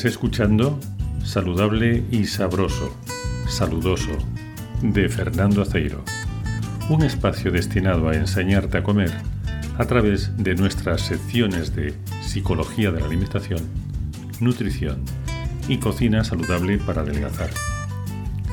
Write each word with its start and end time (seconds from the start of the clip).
Estás 0.00 0.12
escuchando 0.12 0.80
Saludable 1.22 2.02
y 2.10 2.24
Sabroso, 2.24 2.96
Saludoso, 3.46 4.16
de 4.80 5.10
Fernando 5.10 5.60
Aceiro, 5.60 6.02
un 6.88 7.02
espacio 7.02 7.52
destinado 7.52 8.08
a 8.08 8.14
enseñarte 8.14 8.78
a 8.78 8.82
comer 8.82 9.12
a 9.76 9.84
través 9.84 10.34
de 10.38 10.54
nuestras 10.54 11.02
secciones 11.02 11.76
de 11.76 11.92
Psicología 12.22 12.90
de 12.90 13.00
la 13.00 13.08
Alimentación, 13.08 13.60
Nutrición 14.40 15.04
y 15.68 15.76
Cocina 15.76 16.24
Saludable 16.24 16.78
para 16.78 17.02
Adelgazar. 17.02 17.50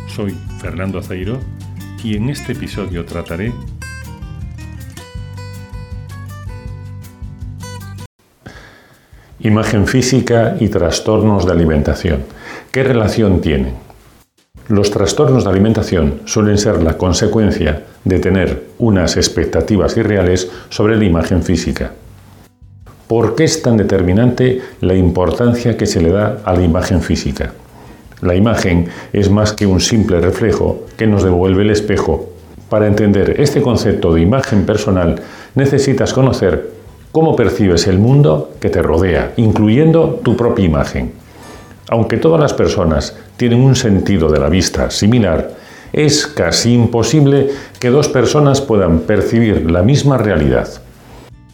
Soy 0.09 0.35
Fernando 0.59 0.99
Aceiro 0.99 1.39
y 2.03 2.17
en 2.17 2.29
este 2.29 2.51
episodio 2.51 3.05
trataré 3.05 3.53
Imagen 9.39 9.85
física 9.85 10.57
y 10.59 10.69
trastornos 10.69 11.45
de 11.45 11.51
alimentación. 11.51 12.23
¿Qué 12.71 12.81
relación 12.81 13.39
tienen? 13.39 13.73
Los 14.67 14.89
trastornos 14.89 15.43
de 15.43 15.51
alimentación 15.51 16.21
suelen 16.25 16.57
ser 16.57 16.81
la 16.81 16.97
consecuencia 16.97 17.83
de 18.03 18.17
tener 18.17 18.63
unas 18.79 19.15
expectativas 19.15 19.95
irreales 19.95 20.49
sobre 20.69 20.97
la 20.97 21.05
imagen 21.05 21.43
física. 21.43 21.91
¿Por 23.07 23.35
qué 23.35 23.43
es 23.43 23.61
tan 23.61 23.77
determinante 23.77 24.59
la 24.81 24.95
importancia 24.95 25.77
que 25.77 25.85
se 25.85 26.01
le 26.01 26.09
da 26.09 26.39
a 26.43 26.53
la 26.53 26.63
imagen 26.63 27.03
física? 27.03 27.53
La 28.21 28.33
imagen 28.33 28.87
es 29.13 29.29
más 29.29 29.53
que 29.53 29.67
un 29.67 29.81
simple 29.81 30.19
reflejo 30.19 30.87
que 30.97 31.05
nos 31.05 31.21
devuelve 31.23 31.61
el 31.61 31.69
espejo. 31.69 32.27
Para 32.69 32.87
entender 32.87 33.39
este 33.39 33.61
concepto 33.61 34.15
de 34.15 34.21
imagen 34.21 34.65
personal 34.65 35.21
necesitas 35.53 36.11
conocer 36.11 36.76
cómo 37.17 37.35
percibes 37.35 37.87
el 37.87 37.97
mundo 37.97 38.51
que 38.59 38.69
te 38.69 38.83
rodea, 38.83 39.33
incluyendo 39.37 40.19
tu 40.23 40.37
propia 40.37 40.65
imagen. 40.65 41.13
Aunque 41.89 42.17
todas 42.17 42.39
las 42.39 42.53
personas 42.53 43.17
tienen 43.37 43.63
un 43.63 43.75
sentido 43.75 44.29
de 44.29 44.39
la 44.39 44.49
vista 44.49 44.91
similar, 44.91 45.49
es 45.91 46.27
casi 46.27 46.75
imposible 46.75 47.49
que 47.79 47.89
dos 47.89 48.07
personas 48.07 48.61
puedan 48.61 48.99
percibir 48.99 49.71
la 49.71 49.81
misma 49.81 50.19
realidad. 50.19 50.67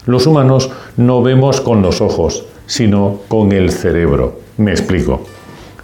Los 0.06 0.28
humanos 0.28 0.70
no 0.98 1.24
vemos 1.24 1.62
con 1.62 1.82
los 1.82 2.02
ojos, 2.02 2.44
sino 2.66 3.22
con 3.30 3.54
el 3.54 3.72
cerebro. 3.72 4.42
Me 4.58 4.72
explico. 4.72 5.22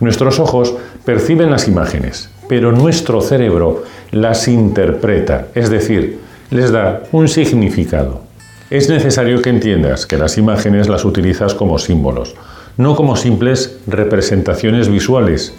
Nuestros 0.02 0.41
ojos 0.41 0.75
perciben 1.05 1.52
las 1.52 1.69
imágenes, 1.69 2.30
pero 2.50 2.73
nuestro 2.73 3.22
cerebro 3.22 3.83
las 4.11 4.50
interpreta, 4.50 5.47
es 5.55 5.69
decir, 5.69 6.19
les 6.50 6.69
da 6.69 7.03
un 7.13 7.30
significado. 7.30 8.27
Es 8.70 8.88
necesario 8.88 9.42
que 9.42 9.50
entiendas 9.50 10.06
que 10.06 10.16
las 10.16 10.38
imágenes 10.38 10.89
las 10.89 11.03
utilizas 11.03 11.56
como 11.56 11.80
símbolos, 11.80 12.36
no 12.78 12.95
como 12.95 13.16
simples 13.16 13.80
representaciones 13.88 14.89
visuales. 14.89 15.56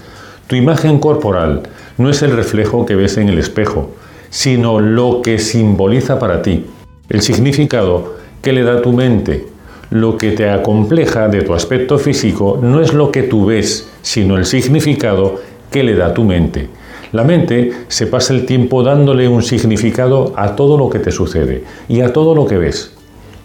Tu 0.46 0.54
imagen 0.54 1.00
corporal 1.00 1.62
no 1.98 2.08
es 2.08 2.22
el 2.22 2.30
reflejo 2.30 2.86
que 2.86 2.94
ves 2.94 3.16
en 3.16 3.28
el 3.28 3.38
espejo, 3.38 3.90
sino 4.28 4.78
lo 4.78 5.22
que 5.22 5.40
simboliza 5.40 6.20
para 6.20 6.40
ti, 6.40 6.66
el 7.08 7.20
significado 7.22 8.14
que 8.42 8.52
le 8.52 8.62
da 8.62 8.80
tu 8.80 8.92
mente. 8.92 9.48
Lo 9.90 10.16
que 10.16 10.30
te 10.30 10.48
acompleja 10.48 11.26
de 11.26 11.42
tu 11.42 11.52
aspecto 11.52 11.98
físico 11.98 12.60
no 12.62 12.80
es 12.80 12.94
lo 12.94 13.10
que 13.10 13.24
tú 13.24 13.46
ves, 13.46 13.90
sino 14.02 14.36
el 14.36 14.44
significado 14.44 15.40
que 15.72 15.82
le 15.82 15.96
da 15.96 16.14
tu 16.14 16.22
mente. 16.22 16.68
La 17.10 17.24
mente 17.24 17.72
se 17.88 18.06
pasa 18.06 18.34
el 18.34 18.46
tiempo 18.46 18.84
dándole 18.84 19.26
un 19.26 19.42
significado 19.42 20.32
a 20.36 20.54
todo 20.54 20.78
lo 20.78 20.88
que 20.88 21.00
te 21.00 21.10
sucede 21.10 21.64
y 21.88 22.02
a 22.02 22.12
todo 22.12 22.36
lo 22.36 22.46
que 22.46 22.56
ves. 22.56 22.99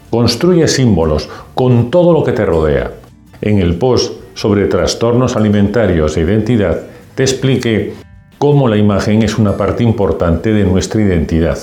Construye 0.10 0.68
símbolos 0.68 1.30
con 1.54 1.92
todo 1.92 2.14
lo 2.14 2.24
que 2.24 2.32
te 2.32 2.46
rodea. 2.46 2.92
En 3.42 3.60
el 3.60 3.76
post 3.76 4.14
sobre 4.34 4.66
trastornos 4.66 5.36
alimentarios 5.36 6.18
e 6.18 6.22
identidad 6.22 6.82
te 7.16 7.24
expliqué 7.24 7.94
cómo 8.38 8.68
la 8.68 8.78
imagen 8.78 9.24
es 9.24 9.38
una 9.38 9.58
parte 9.58 9.84
importante 9.84 10.54
de 10.54 10.66
nuestra 10.66 11.02
identidad. 11.02 11.58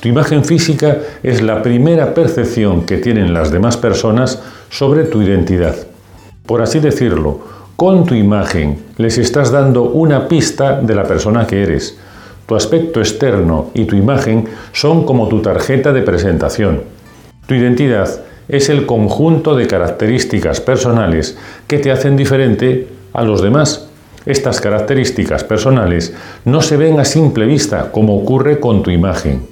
Tu 0.00 0.08
imagen 0.08 0.44
física 0.44 0.98
es 1.22 1.40
la 1.40 1.62
primera 1.62 2.12
percepción 2.12 2.84
que 2.84 2.98
tienen 2.98 3.32
las 3.32 3.50
demás 3.50 3.78
personas 3.78 4.42
sobre 4.68 5.04
tu 5.04 5.22
identidad. 5.22 5.74
Por 6.44 6.60
así 6.60 6.78
decirlo, 6.78 7.40
con 7.76 8.04
tu 8.04 8.14
imagen 8.14 8.78
les 8.98 9.18
estás 9.18 9.50
dando 9.50 9.84
una 9.84 10.28
pista 10.28 10.80
de 10.80 10.94
la 10.94 11.04
persona 11.04 11.46
que 11.46 11.62
eres. 11.62 11.98
Tu 12.46 12.54
aspecto 12.54 13.00
externo 13.00 13.70
y 13.72 13.86
tu 13.86 13.96
imagen 13.96 14.46
son 14.72 15.04
como 15.04 15.28
tu 15.28 15.40
tarjeta 15.40 15.92
de 15.92 16.02
presentación. 16.02 16.82
Tu 17.46 17.54
identidad 17.54 18.22
es 18.48 18.68
el 18.68 18.86
conjunto 18.86 19.54
de 19.54 19.66
características 19.66 20.60
personales 20.60 21.36
que 21.66 21.78
te 21.78 21.90
hacen 21.90 22.16
diferente 22.16 22.88
a 23.12 23.22
los 23.22 23.42
demás. 23.42 23.88
Estas 24.24 24.60
características 24.60 25.44
personales 25.44 26.14
no 26.46 26.62
se 26.62 26.78
ven 26.78 26.98
a 26.98 27.04
simple 27.04 27.44
vista 27.44 27.92
como 27.92 28.16
ocurre 28.16 28.60
con 28.60 28.82
tu 28.82 28.90
imagen. 28.90 29.46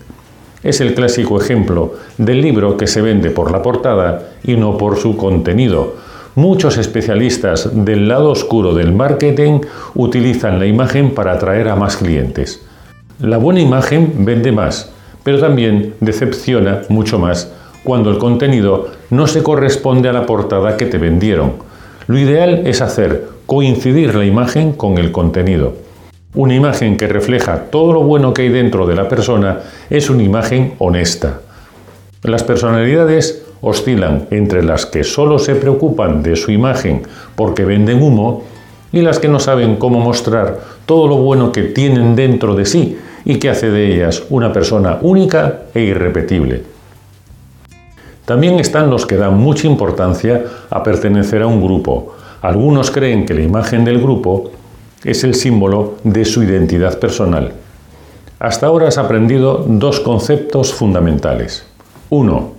Es 0.63 0.81
el 0.81 0.95
clásico 0.95 1.41
ejemplo 1.41 1.95
del 2.17 2.41
libro 2.41 2.77
que 2.79 2.87
se 2.87 3.03
vende 3.03 3.31
por 3.31 3.51
la 3.51 3.63
portada 3.63 4.31
y 4.43 4.57
no 4.57 4.79
por 4.79 4.97
su 4.97 5.17
contenido. 5.17 5.97
Muchos 6.35 6.79
especialistas 6.79 7.69
del 7.73 8.09
lado 8.09 8.31
oscuro 8.31 8.73
del 8.73 8.93
marketing 8.93 9.61
utilizan 9.95 10.59
la 10.59 10.65
imagen 10.65 11.11
para 11.11 11.33
atraer 11.33 11.69
a 11.69 11.77
más 11.77 11.99
clientes. 11.99 12.63
La 13.19 13.37
buena 13.37 13.61
imagen 13.61 14.25
vende 14.25 14.51
más, 14.51 14.91
pero 15.23 15.39
también 15.39 15.95
decepciona 16.01 16.83
mucho 16.89 17.19
más 17.19 17.53
cuando 17.85 18.11
el 18.11 18.19
contenido 18.19 18.89
no 19.11 19.27
se 19.27 19.43
corresponde 19.43 20.09
a 20.09 20.13
la 20.13 20.27
portada 20.27 20.77
que 20.77 20.87
te 20.87 20.99
vendieron. 20.99 21.55
Lo 22.07 22.19
ideal 22.19 22.67
es 22.67 22.81
hacer 22.81 23.29
coincidir 23.47 24.15
la 24.15 24.25
imagen 24.25 24.73
con 24.73 24.99
el 24.99 25.13
contenido. 25.13 25.75
Una 26.35 26.55
imagen 26.55 26.97
que 26.97 27.09
refleja 27.09 27.65
todo 27.71 27.93
lo 27.93 28.03
bueno 28.03 28.33
que 28.33 28.43
hay 28.43 28.49
dentro 28.49 28.87
de 28.87 28.95
la 28.95 29.09
persona 29.09 29.61
es 29.91 30.09
una 30.09 30.23
imagen 30.23 30.75
honesta. 30.79 31.41
Las 32.23 32.43
personalidades 32.45 33.45
oscilan 33.61 34.29
entre 34.31 34.63
las 34.63 34.87
que 34.87 35.05
solo 35.05 35.39
se 35.39 35.55
preocupan 35.55 36.23
de 36.23 36.37
su 36.37 36.51
imagen 36.51 37.03
porque 37.37 37.65
venden 37.65 38.03
humo 38.03 38.45
y 38.93 39.03
las 39.03 39.19
que 39.19 39.29
no 39.29 39.41
saben 39.41 39.77
cómo 39.77 40.01
mostrar 40.01 40.61
todo 40.87 41.09
lo 41.09 41.17
bueno 41.17 41.53
que 41.53 41.63
tienen 41.65 42.15
dentro 42.17 42.55
de 42.55 42.65
sí 42.65 42.99
y 43.25 43.39
que 43.39 43.51
hace 43.51 43.71
de 43.71 43.95
ellas 43.95 44.25
una 44.31 44.53
persona 44.53 44.99
única 45.03 45.61
e 45.75 45.83
irrepetible. 45.83 46.72
También 48.25 48.61
están 48.61 48.91
los 48.91 49.05
que 49.05 49.17
dan 49.17 49.37
mucha 49.39 49.67
importancia 49.67 50.45
a 50.71 50.83
pertenecer 50.83 51.43
a 51.43 51.47
un 51.47 51.63
grupo. 51.63 52.15
Algunos 52.41 52.91
creen 52.91 53.27
que 53.27 53.35
la 53.35 53.43
imagen 53.43 53.85
del 53.85 54.01
grupo 54.01 54.51
es 55.05 55.25
el 55.25 55.35
símbolo 55.35 55.95
de 56.05 56.25
su 56.25 56.43
identidad 56.43 56.99
personal. 56.99 57.53
Hasta 58.39 58.67
ahora 58.67 58.89
has 58.89 58.99
aprendido 58.99 59.65
dos 59.69 60.01
conceptos 60.01 60.73
fundamentales. 60.73 61.65
Uno, 62.11 62.53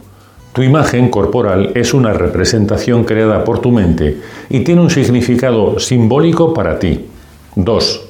tu 0.53 0.61
imagen 0.61 1.09
corporal 1.09 1.71
es 1.75 1.93
una 1.93 2.13
representación 2.13 3.05
creada 3.05 3.43
por 3.43 3.59
tu 3.59 3.71
mente 3.71 4.21
y 4.49 4.61
tiene 4.61 4.81
un 4.81 4.89
significado 4.89 5.79
simbólico 5.79 6.53
para 6.53 6.79
ti. 6.79 7.07
Dos, 7.55 8.05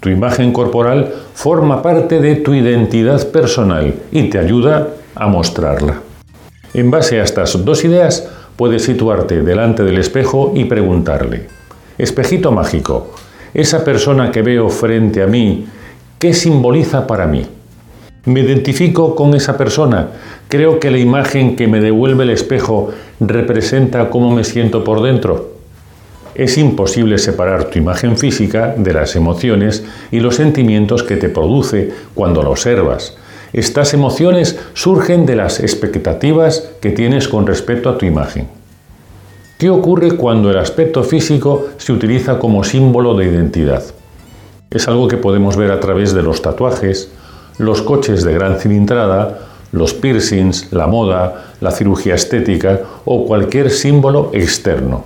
tu 0.00 0.08
imagen 0.08 0.52
corporal 0.52 1.12
forma 1.34 1.82
parte 1.82 2.20
de 2.20 2.36
tu 2.36 2.54
identidad 2.54 3.26
personal 3.28 3.94
y 4.12 4.30
te 4.30 4.38
ayuda 4.38 4.88
a 5.14 5.26
mostrarla. 5.26 6.07
En 6.74 6.90
base 6.90 7.20
a 7.20 7.24
estas 7.24 7.64
dos 7.64 7.84
ideas, 7.84 8.28
puedes 8.56 8.82
situarte 8.82 9.42
delante 9.42 9.84
del 9.84 9.98
espejo 9.98 10.52
y 10.54 10.64
preguntarle, 10.64 11.46
espejito 11.96 12.52
mágico, 12.52 13.12
esa 13.54 13.84
persona 13.84 14.30
que 14.30 14.42
veo 14.42 14.68
frente 14.68 15.22
a 15.22 15.26
mí, 15.26 15.66
¿qué 16.18 16.34
simboliza 16.34 17.06
para 17.06 17.26
mí? 17.26 17.46
¿Me 18.26 18.40
identifico 18.40 19.14
con 19.14 19.34
esa 19.34 19.56
persona? 19.56 20.08
¿Creo 20.48 20.78
que 20.78 20.90
la 20.90 20.98
imagen 20.98 21.56
que 21.56 21.66
me 21.66 21.80
devuelve 21.80 22.24
el 22.24 22.30
espejo 22.30 22.90
representa 23.20 24.10
cómo 24.10 24.30
me 24.30 24.44
siento 24.44 24.84
por 24.84 25.02
dentro? 25.02 25.52
Es 26.34 26.58
imposible 26.58 27.16
separar 27.16 27.64
tu 27.64 27.78
imagen 27.78 28.18
física 28.18 28.74
de 28.76 28.92
las 28.92 29.16
emociones 29.16 29.84
y 30.10 30.20
los 30.20 30.36
sentimientos 30.36 31.02
que 31.02 31.16
te 31.16 31.30
produce 31.30 31.90
cuando 32.14 32.42
la 32.42 32.50
observas. 32.50 33.16
Estas 33.52 33.94
emociones 33.94 34.58
surgen 34.74 35.24
de 35.24 35.36
las 35.36 35.60
expectativas 35.60 36.68
que 36.80 36.90
tienes 36.90 37.28
con 37.28 37.46
respecto 37.46 37.88
a 37.88 37.96
tu 37.96 38.04
imagen. 38.04 38.48
¿Qué 39.58 39.70
ocurre 39.70 40.16
cuando 40.16 40.50
el 40.50 40.58
aspecto 40.58 41.02
físico 41.02 41.66
se 41.78 41.92
utiliza 41.92 42.38
como 42.38 42.62
símbolo 42.62 43.14
de 43.14 43.24
identidad? 43.24 43.82
Es 44.70 44.86
algo 44.86 45.08
que 45.08 45.16
podemos 45.16 45.56
ver 45.56 45.70
a 45.70 45.80
través 45.80 46.12
de 46.12 46.22
los 46.22 46.42
tatuajes, 46.42 47.10
los 47.56 47.82
coches 47.82 48.22
de 48.22 48.34
gran 48.34 48.58
cilindrada, 48.58 49.38
los 49.72 49.94
piercings, 49.94 50.72
la 50.72 50.86
moda, 50.86 51.52
la 51.60 51.70
cirugía 51.70 52.14
estética 52.14 52.80
o 53.04 53.26
cualquier 53.26 53.70
símbolo 53.70 54.30
externo. 54.32 55.04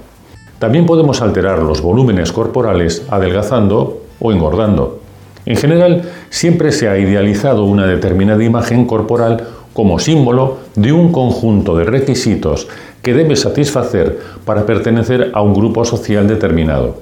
También 0.58 0.86
podemos 0.86 1.22
alterar 1.22 1.60
los 1.60 1.80
volúmenes 1.80 2.32
corporales 2.32 3.04
adelgazando 3.08 4.02
o 4.20 4.32
engordando. 4.32 5.01
En 5.44 5.56
general, 5.56 6.02
siempre 6.30 6.70
se 6.72 6.88
ha 6.88 6.98
idealizado 6.98 7.64
una 7.64 7.86
determinada 7.86 8.44
imagen 8.44 8.86
corporal 8.86 9.44
como 9.72 9.98
símbolo 9.98 10.58
de 10.76 10.92
un 10.92 11.12
conjunto 11.12 11.76
de 11.76 11.84
requisitos 11.84 12.68
que 13.02 13.14
debes 13.14 13.40
satisfacer 13.40 14.18
para 14.44 14.66
pertenecer 14.66 15.32
a 15.34 15.42
un 15.42 15.54
grupo 15.54 15.84
social 15.84 16.28
determinado. 16.28 17.00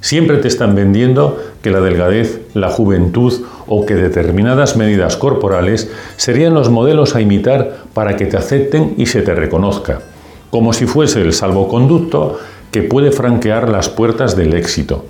Siempre 0.00 0.36
te 0.36 0.48
están 0.48 0.74
vendiendo 0.74 1.38
que 1.62 1.70
la 1.70 1.80
delgadez, 1.80 2.42
la 2.52 2.68
juventud 2.68 3.32
o 3.66 3.86
que 3.86 3.94
determinadas 3.94 4.76
medidas 4.76 5.16
corporales 5.16 5.90
serían 6.16 6.52
los 6.52 6.68
modelos 6.68 7.16
a 7.16 7.22
imitar 7.22 7.78
para 7.94 8.14
que 8.14 8.26
te 8.26 8.36
acepten 8.36 8.94
y 8.98 9.06
se 9.06 9.22
te 9.22 9.34
reconozca, 9.34 10.02
como 10.50 10.74
si 10.74 10.84
fuese 10.84 11.22
el 11.22 11.32
salvoconducto 11.32 12.38
que 12.70 12.82
puede 12.82 13.12
franquear 13.12 13.70
las 13.70 13.88
puertas 13.88 14.36
del 14.36 14.52
éxito. 14.52 15.06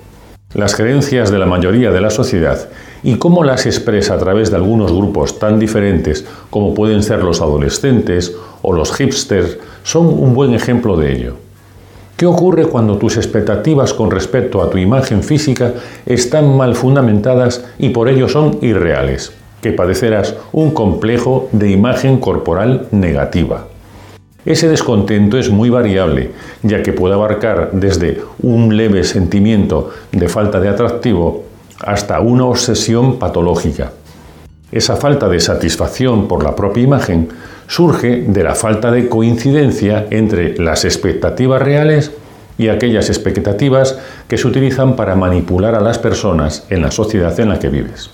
Las 0.55 0.77
creencias 0.77 1.33
de 1.33 1.41
la 1.41 1.47
mayoría 1.47 1.91
de 1.91 2.01
la 2.01 2.11
sociedad 2.11 2.69
y 3.03 3.17
cómo 3.17 3.43
las 3.43 3.67
expresa 3.67 4.15
a 4.15 4.19
través 4.19 4.53
de 4.53 4.57
algunos 4.57 4.93
grupos 4.93 5.41
tan 5.41 5.59
diferentes 5.59 6.25
como 6.49 6.75
pueden 6.75 7.03
ser 7.03 7.25
los 7.25 7.41
adolescentes 7.41 8.37
o 8.63 8.73
los 8.73 8.93
hipsters 8.93 9.59
son 9.83 10.07
un 10.07 10.33
buen 10.33 10.55
ejemplo 10.55 10.97
de 10.97 11.13
ello. 11.13 11.35
¿Qué 12.17 12.27
ocurre 12.27 12.67
cuando 12.67 12.99
tus 12.99 13.17
expectativas 13.17 13.93
con 13.93 14.13
respecto 14.13 14.63
a 14.63 14.71
tu 14.71 14.79
imagen 14.79 15.25
física 15.25 15.75
están 16.07 16.57
mal 16.57 16.77
fundamentadas 16.77 17.65
y 17.77 17.89
por 17.89 18.09
ello 18.09 18.29
son 18.29 18.59
irreales? 18.63 19.33
Que 19.61 19.73
padecerás 19.73 20.37
un 20.53 20.71
complejo 20.71 21.49
de 21.51 21.73
imagen 21.73 22.19
corporal 22.19 22.87
negativa. 22.93 23.67
Ese 24.45 24.69
descontento 24.69 25.39
es 25.39 25.51
muy 25.51 25.71
variable, 25.71 26.33
ya 26.63 26.83
que 26.83 26.93
puede 26.93 27.15
abarcar 27.15 27.71
desde 27.73 28.21
un 28.43 28.77
leve 28.77 29.03
sentimiento 29.05 29.91
de 30.13 30.29
falta 30.29 30.61
de 30.61 30.69
atractivo 30.69 31.45
hasta 31.81 32.21
una 32.21 32.45
obsesión 32.45 33.19
patológica. 33.19 33.93
Esa 34.71 34.97
falta 34.97 35.29
de 35.29 35.41
satisfacción 35.41 36.29
por 36.29 36.43
la 36.43 36.55
propia 36.55 36.83
imagen 36.83 37.29
surge 37.69 38.25
de 38.27 38.45
la 38.45 38.55
falta 38.55 38.91
de 38.91 39.09
coincidencia 39.09 40.07
entre 40.11 40.59
las 40.59 40.85
expectativas 40.85 41.63
reales 41.63 42.13
y 42.59 42.69
aquellas 42.69 43.09
expectativas 43.09 43.99
que 44.29 44.37
se 44.37 44.47
utilizan 44.47 44.95
para 44.95 45.17
manipular 45.17 45.75
a 45.75 45.81
las 45.81 45.99
personas 45.99 46.67
en 46.69 46.83
la 46.83 46.91
sociedad 46.91 47.39
en 47.41 47.49
la 47.49 47.59
que 47.59 47.69
vives. 47.69 48.11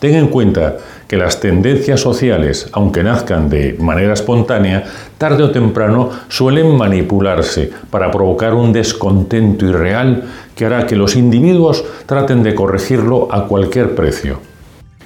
Ten 0.00 0.14
en 0.14 0.28
cuenta 0.28 0.78
que 1.06 1.18
las 1.18 1.40
tendencias 1.40 2.00
sociales, 2.00 2.70
aunque 2.72 3.02
nazcan 3.02 3.50
de 3.50 3.76
manera 3.78 4.14
espontánea, 4.14 4.84
tarde 5.18 5.42
o 5.42 5.50
temprano 5.50 6.08
suelen 6.28 6.74
manipularse 6.74 7.70
para 7.90 8.10
provocar 8.10 8.54
un 8.54 8.72
descontento 8.72 9.66
irreal 9.66 10.24
que 10.56 10.64
hará 10.64 10.86
que 10.86 10.96
los 10.96 11.16
individuos 11.16 11.84
traten 12.06 12.42
de 12.42 12.54
corregirlo 12.54 13.28
a 13.30 13.46
cualquier 13.46 13.94
precio 13.94 14.40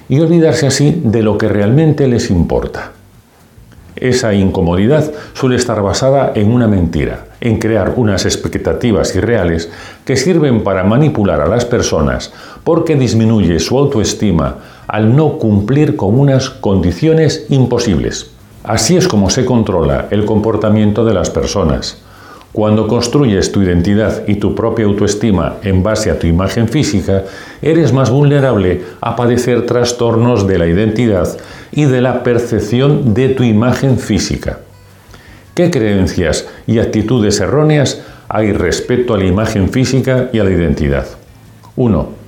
y 0.07 0.21
olvidarse 0.21 0.67
así 0.67 1.01
de 1.03 1.23
lo 1.23 1.37
que 1.37 1.49
realmente 1.49 2.07
les 2.07 2.29
importa. 2.29 2.93
Esa 3.97 4.33
incomodidad 4.33 5.11
suele 5.33 5.55
estar 5.55 5.81
basada 5.81 6.33
en 6.35 6.51
una 6.51 6.67
mentira, 6.67 7.27
en 7.41 7.59
crear 7.59 7.93
unas 7.95 8.25
expectativas 8.25 9.15
irreales 9.15 9.69
que 10.05 10.17
sirven 10.17 10.63
para 10.63 10.83
manipular 10.83 11.41
a 11.41 11.47
las 11.47 11.65
personas 11.65 12.33
porque 12.63 12.95
disminuye 12.95 13.59
su 13.59 13.77
autoestima 13.77 14.55
al 14.87 15.15
no 15.15 15.37
cumplir 15.37 15.95
con 15.95 16.19
unas 16.19 16.49
condiciones 16.49 17.45
imposibles. 17.49 18.31
Así 18.63 18.97
es 18.97 19.07
como 19.07 19.29
se 19.29 19.45
controla 19.45 20.07
el 20.11 20.25
comportamiento 20.25 21.05
de 21.05 21.13
las 21.13 21.29
personas. 21.29 22.01
Cuando 22.55 22.87
construyes 22.87 23.51
tu 23.51 23.61
identidad 23.61 24.23
y 24.27 24.35
tu 24.35 24.55
propia 24.55 24.85
autoestima 24.85 25.57
en 25.61 25.83
base 25.83 26.09
a 26.09 26.17
tu 26.17 26.25
imagen 26.25 26.69
física, 26.69 27.25
eres 27.61 27.91
más 27.91 28.09
vulnerable 28.09 28.81
a 29.01 29.15
padecer 29.17 29.65
trastornos 29.65 30.47
de 30.47 30.57
la 30.57 30.65
identidad 30.65 31.37
y 31.73 31.83
de 31.83 32.01
la 32.01 32.23
percepción 32.23 33.13
de 33.13 33.29
tu 33.29 33.43
imagen 33.43 33.99
física. 33.99 34.59
¿Qué 35.53 35.69
creencias 35.69 36.47
y 36.65 36.79
actitudes 36.79 37.41
erróneas 37.41 38.01
hay 38.29 38.53
respecto 38.53 39.13
a 39.13 39.17
la 39.17 39.25
imagen 39.25 39.69
física 39.69 40.29
y 40.31 40.39
a 40.39 40.43
la 40.45 40.51
identidad? 40.51 41.05
1. 41.75 42.24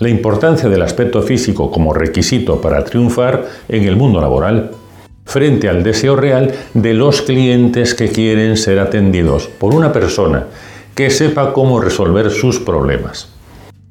La 0.00 0.08
importancia 0.08 0.68
del 0.68 0.82
aspecto 0.82 1.22
físico 1.22 1.72
como 1.72 1.92
requisito 1.92 2.60
para 2.60 2.84
triunfar 2.84 3.46
en 3.68 3.82
el 3.82 3.96
mundo 3.96 4.20
laboral 4.20 4.70
frente 5.24 5.68
al 5.68 5.82
deseo 5.82 6.14
real 6.14 6.54
de 6.72 6.94
los 6.94 7.20
clientes 7.22 7.94
que 7.94 8.08
quieren 8.08 8.56
ser 8.56 8.78
atendidos 8.78 9.48
por 9.48 9.74
una 9.74 9.92
persona 9.92 10.46
que 10.94 11.10
sepa 11.10 11.52
cómo 11.52 11.80
resolver 11.80 12.30
sus 12.30 12.60
problemas. 12.60 13.28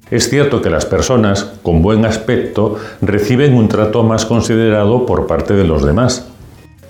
Es 0.09 0.29
cierto 0.29 0.61
que 0.61 0.69
las 0.69 0.85
personas 0.85 1.51
con 1.61 1.81
buen 1.81 2.05
aspecto 2.05 2.77
reciben 3.01 3.53
un 3.53 3.67
trato 3.67 4.03
más 4.03 4.25
considerado 4.25 5.05
por 5.05 5.27
parte 5.27 5.55
de 5.55 5.65
los 5.65 5.85
demás. 5.85 6.27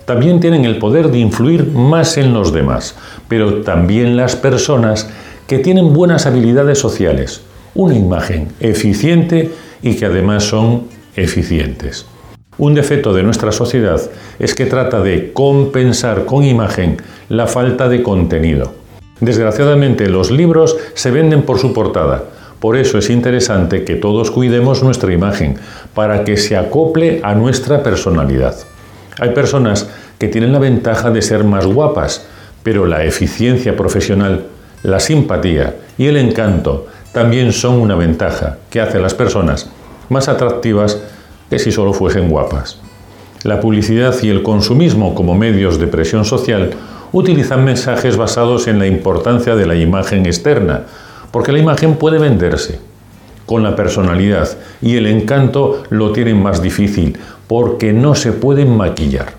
También 0.04 0.38
tienen 0.38 0.64
el 0.64 0.78
poder 0.78 1.10
de 1.10 1.18
influir 1.18 1.72
más 1.72 2.16
en 2.16 2.32
los 2.32 2.52
demás, 2.52 2.94
pero 3.26 3.62
también 3.62 4.16
las 4.16 4.36
personas 4.36 5.10
que 5.48 5.58
tienen 5.58 5.92
buenas 5.92 6.26
habilidades 6.26 6.78
sociales, 6.78 7.42
una 7.78 7.94
imagen 7.94 8.48
eficiente 8.58 9.52
y 9.82 9.94
que 9.94 10.06
además 10.06 10.42
son 10.42 10.88
eficientes. 11.14 12.06
Un 12.58 12.74
defecto 12.74 13.14
de 13.14 13.22
nuestra 13.22 13.52
sociedad 13.52 14.00
es 14.40 14.56
que 14.56 14.66
trata 14.66 15.00
de 15.00 15.32
compensar 15.32 16.24
con 16.24 16.42
imagen 16.42 16.96
la 17.28 17.46
falta 17.46 17.88
de 17.88 18.02
contenido. 18.02 18.72
Desgraciadamente 19.20 20.08
los 20.08 20.32
libros 20.32 20.76
se 20.94 21.12
venden 21.12 21.42
por 21.42 21.60
su 21.60 21.72
portada. 21.72 22.24
Por 22.58 22.76
eso 22.76 22.98
es 22.98 23.10
interesante 23.10 23.84
que 23.84 23.94
todos 23.94 24.32
cuidemos 24.32 24.82
nuestra 24.82 25.12
imagen, 25.12 25.56
para 25.94 26.24
que 26.24 26.36
se 26.36 26.56
acople 26.56 27.20
a 27.22 27.36
nuestra 27.36 27.84
personalidad. 27.84 28.56
Hay 29.20 29.30
personas 29.30 29.88
que 30.18 30.26
tienen 30.26 30.52
la 30.52 30.58
ventaja 30.58 31.12
de 31.12 31.22
ser 31.22 31.44
más 31.44 31.64
guapas, 31.64 32.26
pero 32.64 32.86
la 32.86 33.04
eficiencia 33.04 33.76
profesional, 33.76 34.46
la 34.82 34.98
simpatía 34.98 35.76
y 35.96 36.06
el 36.06 36.16
encanto 36.16 36.88
también 37.12 37.52
son 37.52 37.80
una 37.80 37.94
ventaja 37.94 38.58
que 38.70 38.80
hace 38.80 38.98
a 38.98 39.00
las 39.00 39.14
personas 39.14 39.70
más 40.08 40.28
atractivas 40.28 41.00
que 41.50 41.58
si 41.58 41.72
solo 41.72 41.92
fuesen 41.92 42.28
guapas. 42.28 42.78
La 43.44 43.60
publicidad 43.60 44.14
y 44.22 44.30
el 44.30 44.42
consumismo 44.42 45.14
como 45.14 45.34
medios 45.34 45.78
de 45.78 45.86
presión 45.86 46.24
social 46.24 46.74
utilizan 47.12 47.64
mensajes 47.64 48.16
basados 48.16 48.66
en 48.66 48.78
la 48.78 48.86
importancia 48.86 49.54
de 49.54 49.66
la 49.66 49.76
imagen 49.76 50.26
externa, 50.26 50.82
porque 51.30 51.52
la 51.52 51.58
imagen 51.58 51.96
puede 51.96 52.18
venderse. 52.18 52.80
Con 53.46 53.62
la 53.62 53.76
personalidad 53.76 54.58
y 54.82 54.96
el 54.96 55.06
encanto 55.06 55.84
lo 55.88 56.12
tienen 56.12 56.42
más 56.42 56.60
difícil, 56.60 57.16
porque 57.46 57.92
no 57.94 58.14
se 58.14 58.32
pueden 58.32 58.76
maquillar. 58.76 59.32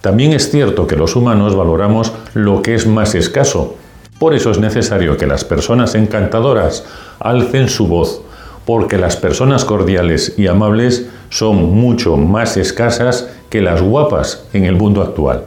También 0.00 0.32
es 0.32 0.50
cierto 0.50 0.86
que 0.86 0.96
los 0.96 1.16
humanos 1.16 1.56
valoramos 1.56 2.12
lo 2.34 2.62
que 2.62 2.74
es 2.74 2.86
más 2.86 3.14
escaso. 3.14 3.76
Por 4.22 4.34
eso 4.34 4.52
es 4.52 4.60
necesario 4.60 5.16
que 5.16 5.26
las 5.26 5.42
personas 5.42 5.96
encantadoras 5.96 6.84
alcen 7.18 7.68
su 7.68 7.88
voz, 7.88 8.22
porque 8.64 8.96
las 8.96 9.16
personas 9.16 9.64
cordiales 9.64 10.34
y 10.38 10.46
amables 10.46 11.08
son 11.28 11.74
mucho 11.74 12.16
más 12.16 12.56
escasas 12.56 13.28
que 13.50 13.60
las 13.60 13.82
guapas 13.82 14.44
en 14.52 14.64
el 14.64 14.76
mundo 14.76 15.02
actual. 15.02 15.46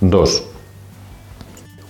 2. 0.00 0.42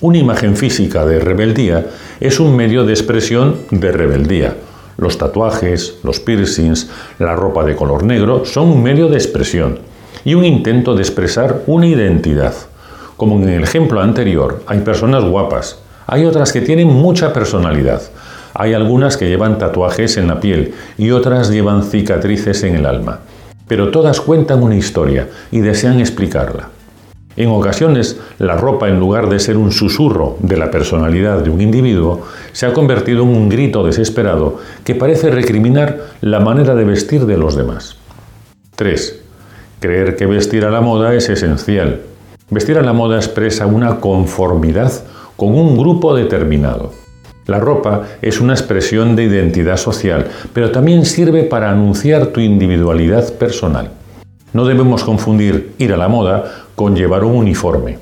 Una 0.01 0.19
imagen 0.19 0.57
física 0.57 1.07
de 1.07 1.21
rebeldía 1.21 1.87
es 2.19 2.41
un 2.41 2.57
medio 2.57 2.85
de 2.85 2.95
expresión 2.95 3.55
de 3.71 3.93
rebeldía. 3.93 4.57
Los 4.97 5.19
tatuajes, 5.19 6.01
los 6.03 6.19
piercings, 6.19 6.91
la 7.21 7.37
ropa 7.37 7.65
de 7.65 7.77
color 7.77 8.03
negro 8.03 8.45
son 8.45 8.71
un 8.71 8.83
medio 8.83 9.07
de 9.07 9.19
expresión 9.19 9.79
y 10.25 10.35
un 10.35 10.45
intento 10.45 10.97
de 10.97 11.03
expresar 11.03 11.63
una 11.69 11.87
identidad. 11.87 12.55
Como 13.17 13.37
en 13.37 13.51
el 13.51 13.63
ejemplo 13.63 14.01
anterior, 14.01 14.65
hay 14.67 14.81
personas 14.81 15.23
guapas, 15.23 15.79
hay 16.09 16.25
otras 16.25 16.53
que 16.53 16.63
tienen 16.63 16.89
mucha 16.89 17.35
personalidad, 17.35 18.01
hay 18.55 18.73
algunas 18.73 19.19
que 19.19 19.29
llevan 19.29 19.59
tatuajes 19.59 20.17
en 20.17 20.27
la 20.27 20.41
piel 20.41 20.75
y 20.97 21.11
otras 21.11 21.51
llevan 21.51 21.83
cicatrices 21.83 22.65
en 22.65 22.77
el 22.77 22.87
alma. 22.87 23.21
Pero 23.69 23.91
todas 23.91 24.21
cuentan 24.23 24.63
una 24.63 24.75
historia 24.75 25.29
y 25.51 25.61
desean 25.61 26.01
explicarla. 26.01 26.71
En 27.37 27.51
ocasiones, 27.51 28.19
la 28.39 28.57
ropa, 28.57 28.89
en 28.89 28.99
lugar 28.99 29.29
de 29.29 29.39
ser 29.39 29.59
un 29.59 29.71
susurro 29.71 30.39
de 30.41 30.57
la 30.57 30.71
personalidad 30.71 31.41
de 31.41 31.51
un 31.51 31.61
individuo, 31.61 32.23
se 32.53 32.65
ha 32.65 32.73
convertido 32.73 33.23
en 33.23 33.29
un 33.29 33.49
grito 33.51 33.85
desesperado 33.85 34.59
que 34.85 34.95
parece 34.95 35.31
recriminar 35.31 35.99
la 36.23 36.41
manera 36.41 36.75
de 36.75 36.85
vestir 36.85 37.27
de 37.27 37.37
los 37.37 37.55
demás. 37.55 37.97
3. 38.77 39.21
Creer 39.79 40.17
que 40.17 40.27
vestir 40.27 40.65
a 40.65 40.71
la 40.71 40.81
moda 40.81 41.15
es 41.15 41.29
esencial. 41.29 42.01
Vestir 42.51 42.79
a 42.79 42.83
la 42.83 42.95
moda 42.95 43.17
expresa 43.17 43.67
una 43.67 44.01
conformidad 44.01 44.91
con 45.39 45.55
un 45.55 45.79
grupo 45.79 46.17
determinado. 46.17 46.93
La 47.47 47.61
ropa 47.61 48.03
es 48.21 48.41
una 48.41 48.55
expresión 48.55 49.15
de 49.15 49.23
identidad 49.23 49.77
social, 49.77 50.27
pero 50.53 50.73
también 50.73 51.07
sirve 51.07 51.45
para 51.45 51.71
anunciar 51.71 52.27
tu 52.27 52.41
individualidad 52.41 53.33
personal. 53.35 53.93
No 54.53 54.65
debemos 54.65 55.05
confundir 55.05 55.75
ir 55.79 55.93
a 55.93 55.97
la 55.97 56.09
moda 56.09 56.67
con 56.75 56.97
llevar 56.97 57.23
un 57.23 57.37
uniforme. 57.37 57.99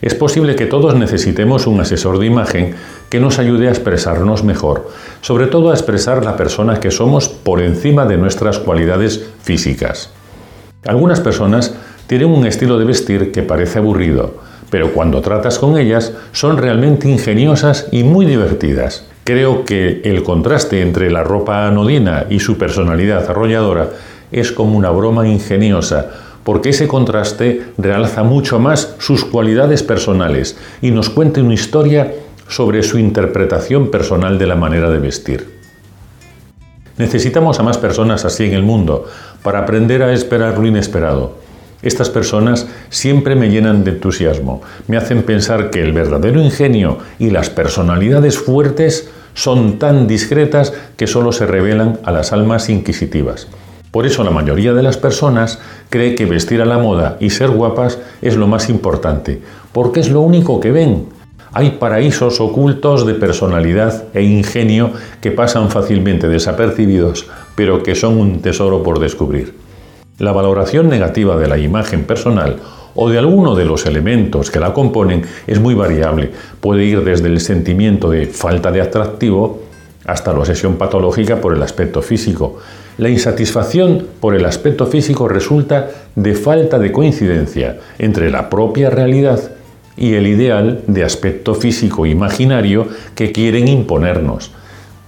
Es 0.00 0.14
posible 0.14 0.56
que 0.56 0.64
todos 0.64 0.94
necesitemos 0.94 1.66
un 1.66 1.78
asesor 1.78 2.18
de 2.18 2.24
imagen 2.24 2.74
que 3.10 3.20
nos 3.20 3.38
ayude 3.38 3.68
a 3.68 3.72
expresarnos 3.72 4.42
mejor, 4.42 4.88
sobre 5.20 5.46
todo 5.46 5.70
a 5.70 5.74
expresar 5.74 6.24
la 6.24 6.36
persona 6.36 6.80
que 6.80 6.90
somos 6.90 7.28
por 7.28 7.60
encima 7.60 8.06
de 8.06 8.16
nuestras 8.16 8.58
cualidades 8.58 9.28
físicas. 9.42 10.10
Algunas 10.86 11.20
personas 11.20 11.74
Tienen 12.08 12.30
un 12.30 12.46
estilo 12.46 12.78
de 12.78 12.86
vestir 12.86 13.32
que 13.32 13.42
parece 13.42 13.80
aburrido, 13.80 14.36
pero 14.70 14.92
cuando 14.92 15.20
tratas 15.20 15.58
con 15.58 15.78
ellas 15.78 16.12
son 16.32 16.56
realmente 16.58 17.08
ingeniosas 17.08 17.88
y 17.90 18.02
muy 18.02 18.26
divertidas. 18.26 19.06
Creo 19.24 19.64
que 19.64 20.00
el 20.04 20.22
contraste 20.22 20.80
entre 20.80 21.10
la 21.10 21.22
ropa 21.22 21.66
anodina 21.66 22.26
y 22.30 22.40
su 22.40 22.56
personalidad 22.56 23.28
arrolladora 23.30 23.90
es 24.32 24.52
como 24.52 24.76
una 24.76 24.90
broma 24.90 25.26
ingeniosa, 25.26 26.10
porque 26.44 26.70
ese 26.70 26.88
contraste 26.88 27.62
realza 27.76 28.22
mucho 28.22 28.58
más 28.58 28.94
sus 28.98 29.24
cualidades 29.24 29.82
personales 29.82 30.56
y 30.80 30.90
nos 30.90 31.10
cuenta 31.10 31.42
una 31.42 31.54
historia 31.54 32.12
sobre 32.48 32.82
su 32.82 32.98
interpretación 32.98 33.90
personal 33.90 34.38
de 34.38 34.46
la 34.46 34.54
manera 34.54 34.90
de 34.90 34.98
vestir. 34.98 35.58
Necesitamos 36.96 37.60
a 37.60 37.62
más 37.62 37.78
personas 37.78 38.24
así 38.24 38.44
en 38.44 38.54
el 38.54 38.62
mundo 38.62 39.06
para 39.42 39.60
aprender 39.60 40.02
a 40.02 40.12
esperar 40.12 40.58
lo 40.58 40.66
inesperado. 40.66 41.47
Estas 41.82 42.10
personas 42.10 42.66
siempre 42.90 43.36
me 43.36 43.50
llenan 43.50 43.84
de 43.84 43.92
entusiasmo, 43.92 44.62
me 44.88 44.96
hacen 44.96 45.22
pensar 45.22 45.70
que 45.70 45.80
el 45.80 45.92
verdadero 45.92 46.40
ingenio 46.40 46.98
y 47.20 47.30
las 47.30 47.50
personalidades 47.50 48.36
fuertes 48.36 49.10
son 49.34 49.78
tan 49.78 50.08
discretas 50.08 50.72
que 50.96 51.06
solo 51.06 51.30
se 51.30 51.46
revelan 51.46 52.00
a 52.02 52.10
las 52.10 52.32
almas 52.32 52.68
inquisitivas. 52.68 53.46
Por 53.92 54.06
eso 54.06 54.24
la 54.24 54.32
mayoría 54.32 54.74
de 54.74 54.82
las 54.82 54.96
personas 54.96 55.60
cree 55.88 56.16
que 56.16 56.26
vestir 56.26 56.60
a 56.60 56.66
la 56.66 56.78
moda 56.78 57.16
y 57.20 57.30
ser 57.30 57.50
guapas 57.50 57.98
es 58.20 58.36
lo 58.36 58.48
más 58.48 58.68
importante, 58.68 59.40
porque 59.72 60.00
es 60.00 60.10
lo 60.10 60.20
único 60.20 60.58
que 60.58 60.72
ven. 60.72 61.06
Hay 61.52 61.70
paraísos 61.78 62.40
ocultos 62.40 63.06
de 63.06 63.14
personalidad 63.14 64.04
e 64.12 64.22
ingenio 64.22 64.92
que 65.20 65.30
pasan 65.30 65.70
fácilmente 65.70 66.28
desapercibidos, 66.28 67.28
pero 67.54 67.84
que 67.84 67.94
son 67.94 68.18
un 68.18 68.42
tesoro 68.42 68.82
por 68.82 68.98
descubrir. 68.98 69.67
La 70.18 70.32
valoración 70.32 70.88
negativa 70.88 71.36
de 71.36 71.46
la 71.46 71.58
imagen 71.58 72.02
personal 72.02 72.56
o 72.96 73.08
de 73.08 73.18
alguno 73.18 73.54
de 73.54 73.64
los 73.64 73.86
elementos 73.86 74.50
que 74.50 74.58
la 74.58 74.74
componen 74.74 75.22
es 75.46 75.60
muy 75.60 75.74
variable. 75.74 76.32
Puede 76.60 76.84
ir 76.84 77.04
desde 77.04 77.28
el 77.28 77.40
sentimiento 77.40 78.10
de 78.10 78.26
falta 78.26 78.72
de 78.72 78.80
atractivo 78.80 79.62
hasta 80.04 80.32
la 80.32 80.40
obsesión 80.40 80.74
patológica 80.74 81.40
por 81.40 81.54
el 81.54 81.62
aspecto 81.62 82.02
físico. 82.02 82.58
La 82.96 83.08
insatisfacción 83.08 84.08
por 84.18 84.34
el 84.34 84.44
aspecto 84.44 84.86
físico 84.86 85.28
resulta 85.28 85.88
de 86.16 86.34
falta 86.34 86.80
de 86.80 86.90
coincidencia 86.90 87.78
entre 88.00 88.28
la 88.32 88.50
propia 88.50 88.90
realidad 88.90 89.52
y 89.96 90.14
el 90.14 90.26
ideal 90.26 90.82
de 90.88 91.04
aspecto 91.04 91.54
físico 91.54 92.06
imaginario 92.06 92.88
que 93.14 93.30
quieren 93.30 93.68
imponernos. 93.68 94.50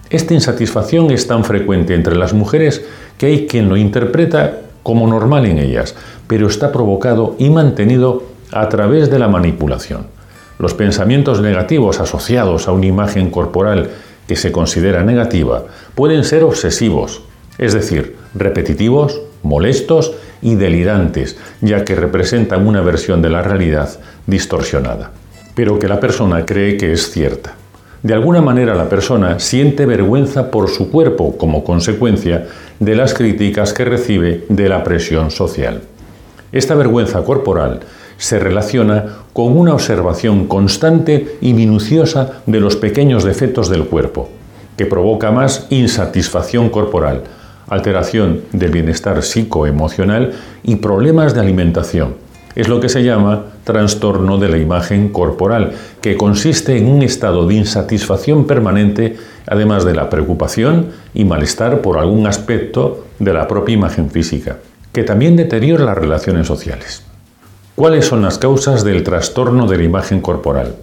Esta 0.09 0.35
insatisfacción 0.35 1.11
es 1.11 1.27
tan 1.27 1.43
frecuente 1.43 1.95
entre 1.95 2.15
las 2.15 2.33
mujeres 2.33 2.85
que 3.19 3.27
hay 3.27 3.47
quien 3.49 3.69
lo 3.69 3.77
interpreta 3.77 4.59
como 4.83 5.07
normal 5.07 5.47
en 5.47 5.59
ellas, 5.59 5.95
pero 6.27 6.47
está 6.47 6.73
provocado 6.73 7.37
y 7.39 7.51
mantenido 7.51 8.25
a 8.53 8.69
través 8.69 9.11
de 9.11 9.19
la 9.19 9.29
manipulación. 9.29 10.07
Los 10.59 10.75
pensamientos 10.75 11.41
negativos 11.41 12.01
asociados 12.01 12.69
a 12.69 12.73
una 12.73 12.87
imagen 12.87 13.31
corporal 13.31 13.91
que 14.27 14.37
se 14.37 14.53
considera 14.53 15.03
negativa 15.03 15.65
pueden 15.95 16.25
ser 16.25 16.45
obsesivos, 16.45 17.23
es 17.59 17.73
decir, 17.73 18.17
repetitivos, 18.35 19.21
molestos 19.43 20.13
y 20.43 20.55
delirantes, 20.55 21.37
ya 21.61 21.85
que 21.85 21.95
representan 21.95 22.67
una 22.67 22.81
versión 22.81 23.23
de 23.23 23.31
la 23.31 23.43
realidad 23.43 23.91
distorsionada, 24.27 25.13
pero 25.55 25.79
que 25.79 25.89
la 25.89 26.01
persona 26.01 26.45
cree 26.45 26.77
que 26.77 26.93
es 26.93 27.11
cierta. 27.11 27.55
De 28.03 28.15
alguna 28.15 28.41
manera 28.41 28.75
la 28.75 28.89
persona 28.89 29.39
siente 29.39 29.85
vergüenza 29.85 30.51
por 30.51 30.71
su 30.71 30.91
cuerpo 30.91 31.37
como 31.37 31.65
consecuencia 31.65 32.47
de 32.79 32.97
las 32.97 33.13
críticas 33.13 33.75
que 33.75 33.85
recibe 33.85 34.45
de 34.49 34.69
la 34.71 34.83
presión 34.83 35.31
social. 35.31 35.83
Esta 36.51 36.75
vergüenza 36.75 37.23
corporal 37.23 37.81
se 38.17 38.39
relaciona 38.39 39.19
con 39.35 39.57
una 39.57 39.75
observación 39.75 40.47
constante 40.47 41.37
y 41.43 41.53
minuciosa 41.53 42.43
de 42.47 42.61
los 42.61 42.77
pequeños 42.77 43.23
defectos 43.23 43.69
del 43.69 43.85
cuerpo, 43.85 44.31
que 44.79 44.87
provoca 44.87 45.31
más 45.31 45.67
insatisfacción 45.69 46.71
corporal, 46.71 47.25
alteración 47.69 48.43
del 48.53 48.71
bienestar 48.71 49.23
psicoemocional 49.23 50.33
y 50.63 50.77
problemas 50.77 51.35
de 51.35 51.41
alimentación. 51.41 52.30
Es 52.55 52.69
lo 52.69 52.81
que 52.81 52.89
se 52.89 53.05
llama 53.05 53.45
trastorno 53.65 54.39
de 54.39 54.49
la 54.49 54.59
imagen 54.59 55.11
corporal, 55.11 55.73
que 56.01 56.17
consiste 56.17 56.77
en 56.77 56.89
un 56.89 57.03
estado 57.03 57.47
de 57.47 57.55
insatisfacción 57.55 58.47
permanente, 58.47 59.17
además 59.47 59.85
de 59.85 59.95
la 59.95 60.11
preocupación 60.11 60.89
y 61.15 61.25
malestar 61.25 61.81
por 61.81 61.99
algún 61.99 62.27
aspecto 62.27 63.07
de 63.19 63.33
la 63.33 63.47
propia 63.47 63.75
imagen 63.75 64.11
física 64.11 64.57
que 64.93 65.05
también 65.05 65.37
deteriora 65.37 65.85
las 65.85 65.99
relaciones 65.99 66.47
sociales. 66.47 67.03
¿Cuáles 67.77 68.07
son 68.07 68.23
las 68.23 68.39
causas 68.39 68.85
del 68.85 69.03
trastorno 69.05 69.67
de 69.67 69.79
la 69.79 69.85
imagen 69.85 70.21
corporal? 70.21 70.77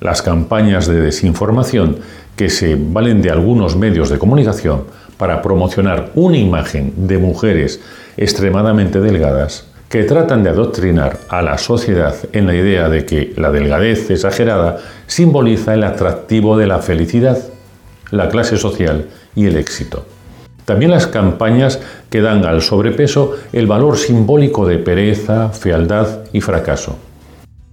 Las 0.00 0.22
campañas 0.22 0.86
de 0.86 1.00
desinformación 1.00 1.98
que 2.34 2.48
se 2.48 2.76
valen 2.78 3.22
de 3.22 3.30
algunos 3.30 3.76
medios 3.76 4.08
de 4.10 4.18
comunicación 4.18 4.84
para 5.16 5.42
promocionar 5.42 6.10
una 6.14 6.36
imagen 6.36 6.92
de 6.96 7.18
mujeres 7.18 7.80
extremadamente 8.16 9.00
delgadas 9.00 9.66
que 9.88 10.02
tratan 10.04 10.42
de 10.42 10.50
adoctrinar 10.50 11.18
a 11.28 11.42
la 11.42 11.58
sociedad 11.58 12.14
en 12.32 12.46
la 12.46 12.54
idea 12.54 12.88
de 12.88 13.04
que 13.06 13.32
la 13.36 13.52
delgadez 13.52 14.10
exagerada 14.10 14.78
simboliza 15.06 15.74
el 15.74 15.84
atractivo 15.84 16.56
de 16.56 16.66
la 16.66 16.80
felicidad, 16.80 17.38
la 18.10 18.28
clase 18.28 18.56
social 18.56 19.06
y 19.34 19.46
el 19.46 19.56
éxito. 19.56 20.04
También 20.64 20.90
las 20.90 21.06
campañas 21.06 21.80
que 22.10 22.20
dan 22.20 22.44
al 22.44 22.60
sobrepeso 22.60 23.36
el 23.52 23.68
valor 23.68 23.96
simbólico 23.96 24.66
de 24.66 24.78
pereza, 24.78 25.50
fealdad 25.50 26.24
y 26.32 26.40
fracaso. 26.40 26.98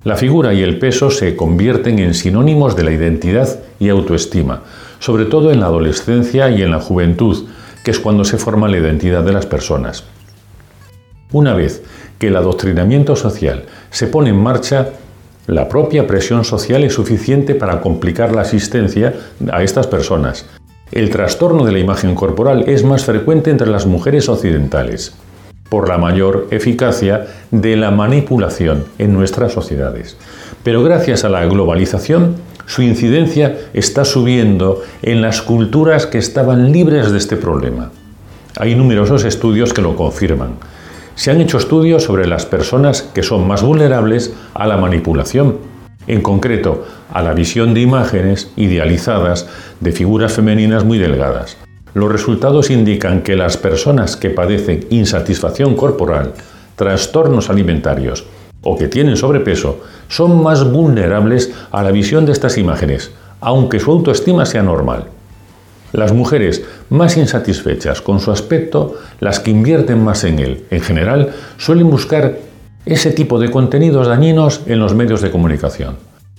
La 0.04 0.16
figura 0.16 0.54
y 0.54 0.62
el 0.62 0.78
peso 0.78 1.10
se 1.10 1.36
convierten 1.36 1.98
en 1.98 2.14
sinónimos 2.14 2.76
de 2.76 2.84
la 2.84 2.92
identidad 2.92 3.60
y 3.80 3.90
autoestima, 3.90 4.62
sobre 5.00 5.26
todo 5.26 5.52
en 5.52 5.62
la 5.62 5.68
adolescencia 5.68 6.50
y 6.50 6.62
en 6.62 6.70
la 6.70 6.80
juventud, 6.80 7.48
que 7.84 7.92
es 7.92 8.00
cuando 8.00 8.26
se 8.26 8.38
forma 8.38 8.68
la 8.68 8.78
identidad 8.78 9.24
de 9.24 9.34
las 9.34 9.48
personas. 9.48 10.04
Una 11.32 11.56
vez 11.56 11.84
que 12.24 12.30
el 12.30 12.38
adoctrinamiento 12.38 13.18
social 13.18 13.66
se 13.92 14.08
pone 14.08 14.30
en 14.30 14.38
marcha, 14.38 14.92
la 15.46 15.68
propia 15.68 16.08
presión 16.08 16.46
social 16.46 16.86
es 16.86 16.94
suficiente 16.94 17.54
para 17.54 17.82
complicar 17.82 18.34
la 18.34 18.44
asistencia 18.44 19.14
a 19.52 19.62
estas 19.62 19.88
personas, 19.88 20.46
el 20.94 21.10
trastorno 21.10 21.66
de 21.66 21.74
la 21.74 21.80
imagen 21.80 22.16
corporal 22.16 22.64
es 22.66 22.86
más 22.86 23.04
frecuente 23.04 23.52
entre 23.52 23.68
las 23.68 23.86
mujeres 23.86 24.30
occidentales, 24.30 25.14
por 25.68 25.90
la 25.90 25.98
mayor 25.98 26.48
eficacia 26.52 27.28
de 27.52 27.76
la 27.76 27.92
manipulación 27.92 28.86
en 29.00 29.12
nuestras 29.12 29.52
sociedades. 29.52 30.16
Pero 30.64 30.82
gracias 30.82 31.26
a 31.26 31.30
la 31.30 31.46
globalización, 31.46 32.38
su 32.66 32.84
incidencia 32.84 33.58
está 33.74 34.06
subiendo 34.06 34.82
en 35.02 35.22
las 35.22 35.42
culturas 35.42 36.06
que 36.06 36.20
estaban 36.20 36.72
libres 36.72 37.12
de 37.12 37.18
este 37.18 37.36
problema. 37.36 37.92
Hay 38.56 38.76
numerosos 38.76 39.26
estudios 39.26 39.74
que 39.74 39.82
lo 39.82 39.98
confirman. 39.98 40.52
Se 41.16 41.32
han 41.32 41.42
hecho 41.42 41.58
estudios 41.58 42.04
sobre 42.04 42.28
las 42.28 42.46
personas 42.46 43.02
que 43.02 43.24
son 43.24 43.48
más 43.48 43.62
vulnerables 43.62 44.34
a 44.54 44.68
la 44.68 44.78
manipulación 44.78 45.58
en 46.08 46.22
concreto 46.22 46.86
a 47.12 47.22
la 47.22 47.34
visión 47.34 47.74
de 47.74 47.82
imágenes 47.82 48.52
idealizadas 48.56 49.48
de 49.80 49.92
figuras 49.92 50.34
femeninas 50.34 50.84
muy 50.84 50.98
delgadas. 50.98 51.58
Los 51.94 52.12
resultados 52.12 52.72
indican 52.72 53.22
que 53.22 53.36
las 53.36 53.58
personas 53.58 54.18
que 54.18 54.32
padecen 54.32 54.88
insatisfacción 54.90 55.76
corporal, 55.76 56.34
trastornos 56.76 57.50
alimentarios 57.50 58.26
o 58.64 58.78
que 58.78 58.88
tienen 58.88 59.16
sobrepeso 59.16 59.82
son 60.08 60.42
más 60.42 60.70
vulnerables 60.70 61.54
a 61.72 61.84
la 61.84 61.92
visión 61.92 62.26
de 62.26 62.32
estas 62.32 62.58
imágenes, 62.58 63.12
aunque 63.42 63.80
su 63.80 63.92
autoestima 63.92 64.46
sea 64.46 64.64
normal. 64.64 65.06
Las 65.94 66.12
mujeres 66.12 66.64
más 66.90 67.18
insatisfechas 67.18 68.02
con 68.02 68.20
su 68.20 68.32
aspecto, 68.32 68.96
las 69.20 69.40
que 69.40 69.52
invierten 69.52 70.04
más 70.04 70.24
en 70.24 70.40
él, 70.40 70.66
en 70.72 70.82
general, 70.82 71.34
suelen 71.58 71.92
buscar 71.92 72.40
ese 72.84 73.12
tipo 73.12 73.40
de 73.40 73.52
contenidos 73.52 74.08
dañinos 74.08 74.62
en 74.66 74.80
los 74.80 74.96
medios 74.96 75.22
de 75.22 75.30
comunicación. 75.30 75.98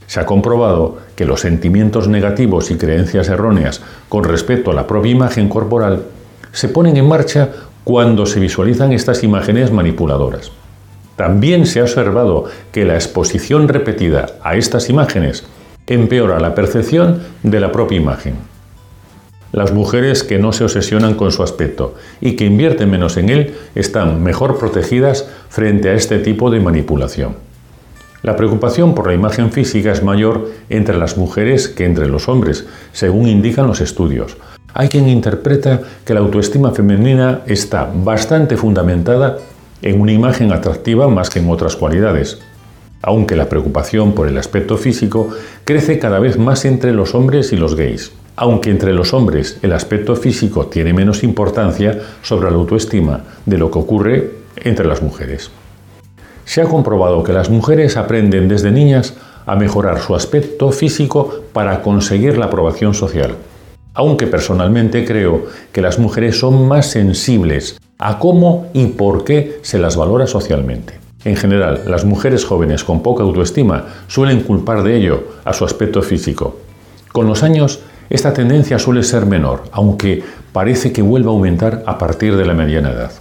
Se 0.08 0.18
ha 0.18 0.26
comprobado 0.26 0.98
que 1.14 1.24
los 1.24 1.40
sentimientos 1.40 2.08
negativos 2.08 2.72
y 2.72 2.76
creencias 2.76 3.28
erróneas 3.28 3.80
con 4.08 4.24
respecto 4.24 4.72
a 4.72 4.74
la 4.74 4.88
propia 4.88 5.12
imagen 5.12 5.48
corporal 5.48 6.02
se 6.50 6.68
ponen 6.68 6.96
en 6.96 7.06
marcha 7.06 7.50
cuando 7.84 8.26
se 8.26 8.40
visualizan 8.40 8.92
estas 8.92 9.22
imágenes 9.22 9.70
manipuladoras. 9.70 10.50
También 11.14 11.66
se 11.66 11.78
ha 11.78 11.84
observado 11.84 12.46
que 12.72 12.84
la 12.84 12.96
exposición 12.96 13.68
repetida 13.68 14.26
a 14.42 14.56
estas 14.56 14.90
imágenes 14.90 15.44
empeora 15.86 16.40
la 16.40 16.56
percepción 16.56 17.22
de 17.44 17.60
la 17.60 17.70
propia 17.70 17.98
imagen. 17.98 18.53
Las 19.54 19.72
mujeres 19.72 20.24
que 20.24 20.40
no 20.40 20.52
se 20.52 20.64
obsesionan 20.64 21.14
con 21.14 21.30
su 21.30 21.44
aspecto 21.44 21.94
y 22.20 22.34
que 22.34 22.44
invierten 22.44 22.90
menos 22.90 23.16
en 23.16 23.28
él 23.28 23.54
están 23.76 24.20
mejor 24.20 24.58
protegidas 24.58 25.28
frente 25.48 25.90
a 25.90 25.94
este 25.94 26.18
tipo 26.18 26.50
de 26.50 26.58
manipulación. 26.58 27.36
La 28.22 28.34
preocupación 28.34 28.96
por 28.96 29.06
la 29.06 29.14
imagen 29.14 29.52
física 29.52 29.92
es 29.92 30.02
mayor 30.02 30.50
entre 30.70 30.98
las 30.98 31.16
mujeres 31.16 31.68
que 31.68 31.84
entre 31.84 32.08
los 32.08 32.28
hombres, 32.28 32.66
según 32.92 33.28
indican 33.28 33.68
los 33.68 33.80
estudios. 33.80 34.36
Hay 34.72 34.88
quien 34.88 35.08
interpreta 35.08 35.82
que 36.04 36.14
la 36.14 36.20
autoestima 36.20 36.72
femenina 36.72 37.42
está 37.46 37.88
bastante 37.94 38.56
fundamentada 38.56 39.38
en 39.82 40.00
una 40.00 40.10
imagen 40.10 40.52
atractiva 40.52 41.06
más 41.06 41.30
que 41.30 41.38
en 41.38 41.48
otras 41.48 41.76
cualidades. 41.76 42.40
Aunque 43.02 43.36
la 43.36 43.48
preocupación 43.48 44.14
por 44.14 44.26
el 44.26 44.36
aspecto 44.36 44.76
físico 44.78 45.28
crece 45.64 46.00
cada 46.00 46.18
vez 46.18 46.40
más 46.40 46.64
entre 46.64 46.92
los 46.92 47.14
hombres 47.14 47.52
y 47.52 47.56
los 47.56 47.76
gays. 47.76 48.10
Aunque 48.36 48.70
entre 48.70 48.92
los 48.92 49.14
hombres 49.14 49.58
el 49.62 49.72
aspecto 49.72 50.16
físico 50.16 50.66
tiene 50.66 50.92
menos 50.92 51.22
importancia 51.22 52.00
sobre 52.22 52.50
la 52.50 52.56
autoestima 52.56 53.24
de 53.46 53.58
lo 53.58 53.70
que 53.70 53.78
ocurre 53.78 54.30
entre 54.56 54.86
las 54.86 55.02
mujeres. 55.02 55.50
Se 56.44 56.60
ha 56.60 56.64
comprobado 56.64 57.22
que 57.22 57.32
las 57.32 57.48
mujeres 57.48 57.96
aprenden 57.96 58.48
desde 58.48 58.70
niñas 58.70 59.14
a 59.46 59.56
mejorar 59.56 60.00
su 60.00 60.14
aspecto 60.14 60.72
físico 60.72 61.42
para 61.52 61.82
conseguir 61.82 62.36
la 62.36 62.46
aprobación 62.46 62.94
social. 62.94 63.36
Aunque 63.94 64.26
personalmente 64.26 65.04
creo 65.04 65.46
que 65.72 65.80
las 65.80 65.98
mujeres 65.98 66.38
son 66.38 66.66
más 66.66 66.86
sensibles 66.90 67.78
a 67.98 68.18
cómo 68.18 68.66
y 68.74 68.86
por 68.86 69.24
qué 69.24 69.60
se 69.62 69.78
las 69.78 69.96
valora 69.96 70.26
socialmente. 70.26 70.98
En 71.24 71.36
general, 71.36 71.84
las 71.86 72.04
mujeres 72.04 72.44
jóvenes 72.44 72.84
con 72.84 73.02
poca 73.02 73.22
autoestima 73.22 73.86
suelen 74.08 74.40
culpar 74.40 74.82
de 74.82 74.96
ello 74.96 75.24
a 75.44 75.52
su 75.52 75.64
aspecto 75.64 76.02
físico. 76.02 76.58
Con 77.12 77.26
los 77.26 77.42
años, 77.42 77.80
esta 78.10 78.32
tendencia 78.32 78.78
suele 78.78 79.02
ser 79.02 79.26
menor, 79.26 79.64
aunque 79.72 80.22
parece 80.52 80.92
que 80.92 81.02
vuelva 81.02 81.30
a 81.30 81.34
aumentar 81.34 81.82
a 81.86 81.98
partir 81.98 82.36
de 82.36 82.44
la 82.44 82.54
mediana 82.54 82.92
edad. 82.92 83.12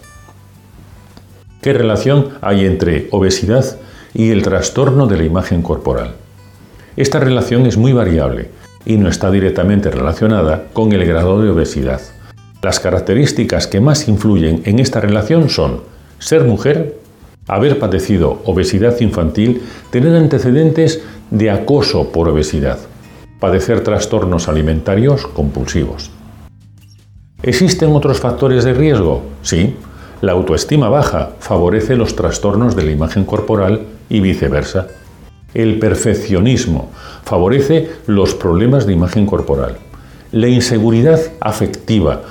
¿Qué 1.62 1.74
relación 1.74 2.30
hay 2.42 2.66
entre 2.66 3.08
obesidad 3.12 3.78
y 4.14 4.32
el 4.32 4.44
trastorno 4.44 5.08
de 5.08 5.18
la 5.18 5.24
imagen 5.24 5.62
corporal? 5.62 6.16
Esta 6.98 7.20
relación 7.20 7.66
es 7.66 7.78
muy 7.78 7.94
variable 7.94 8.50
y 8.86 8.98
no 8.98 9.08
está 9.08 9.32
directamente 9.32 9.90
relacionada 9.90 10.66
con 10.74 10.92
el 10.92 11.06
grado 11.06 11.42
de 11.42 11.50
obesidad. 11.50 12.02
Las 12.62 12.80
características 12.80 13.68
que 13.68 13.80
más 13.80 14.08
influyen 14.08 14.62
en 14.66 14.80
esta 14.80 15.00
relación 15.00 15.50
son 15.50 15.82
ser 16.20 16.44
mujer, 16.44 16.98
haber 17.48 17.80
padecido 17.80 18.42
obesidad 18.46 19.00
infantil, 19.00 19.62
tener 19.90 20.16
antecedentes 20.16 21.02
de 21.32 21.50
acoso 21.50 22.12
por 22.12 22.30
obesidad, 22.30 22.78
padecer 23.44 23.82
trastornos 23.82 24.48
alimentarios 24.48 25.28
compulsivos. 25.28 26.10
¿Existen 27.42 27.94
otros 27.94 28.22
factores 28.22 28.64
de 28.64 28.74
riesgo? 28.74 29.22
Sí. 29.42 29.76
La 30.22 30.32
autoestima 30.32 30.88
baja 30.88 31.32
favorece 31.40 31.98
los 31.98 32.16
trastornos 32.16 32.74
de 32.74 32.84
la 32.84 32.92
imagen 32.92 33.26
corporal 33.26 33.82
y 34.08 34.22
viceversa. 34.22 34.88
El 35.54 35.78
perfeccionismo 35.78 36.90
favorece 37.26 37.90
los 38.08 38.34
problemas 38.34 38.88
de 38.88 38.94
imagen 38.94 39.26
corporal. 39.26 39.76
La 40.32 40.48
inseguridad 40.48 41.20
afectiva 41.42 42.22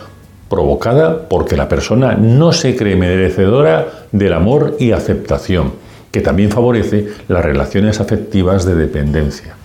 provocada 0.48 1.28
porque 1.28 1.58
la 1.58 1.68
persona 1.68 2.14
no 2.14 2.52
se 2.52 2.74
cree 2.74 2.96
merecedora 2.96 4.06
del 4.12 4.32
amor 4.32 4.76
y 4.78 4.92
aceptación, 4.92 5.74
que 6.10 6.22
también 6.22 6.50
favorece 6.50 7.08
las 7.28 7.44
relaciones 7.44 8.00
afectivas 8.00 8.64
de 8.64 8.76
dependencia. 8.76 9.56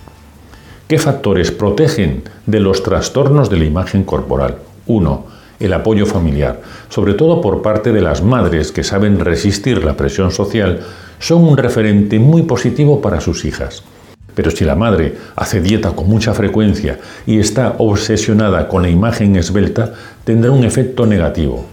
¿Qué 0.88 0.96
factores 0.96 1.50
protegen 1.50 2.22
de 2.46 2.60
los 2.60 2.82
trastornos 2.82 3.50
de 3.50 3.58
la 3.58 3.66
imagen 3.66 4.04
corporal? 4.04 4.56
1. 4.86 5.26
El 5.60 5.74
apoyo 5.74 6.06
familiar, 6.06 6.62
sobre 6.88 7.12
todo 7.12 7.42
por 7.42 7.60
parte 7.60 7.92
de 7.92 8.00
las 8.00 8.22
madres 8.22 8.72
que 8.72 8.82
saben 8.82 9.20
resistir 9.20 9.84
la 9.84 9.98
presión 9.98 10.30
social, 10.30 10.80
son 11.18 11.44
un 11.44 11.58
referente 11.58 12.18
muy 12.18 12.44
positivo 12.44 13.02
para 13.02 13.20
sus 13.20 13.44
hijas. 13.44 13.82
Pero 14.34 14.50
si 14.50 14.64
la 14.64 14.76
madre 14.76 15.14
hace 15.36 15.60
dieta 15.60 15.90
con 15.90 16.08
mucha 16.08 16.32
frecuencia 16.32 16.98
y 17.26 17.38
está 17.38 17.74
obsesionada 17.76 18.66
con 18.66 18.80
la 18.80 18.88
imagen 18.88 19.36
esbelta, 19.36 19.92
tendrá 20.24 20.52
un 20.52 20.64
efecto 20.64 21.04
negativo. 21.04 21.66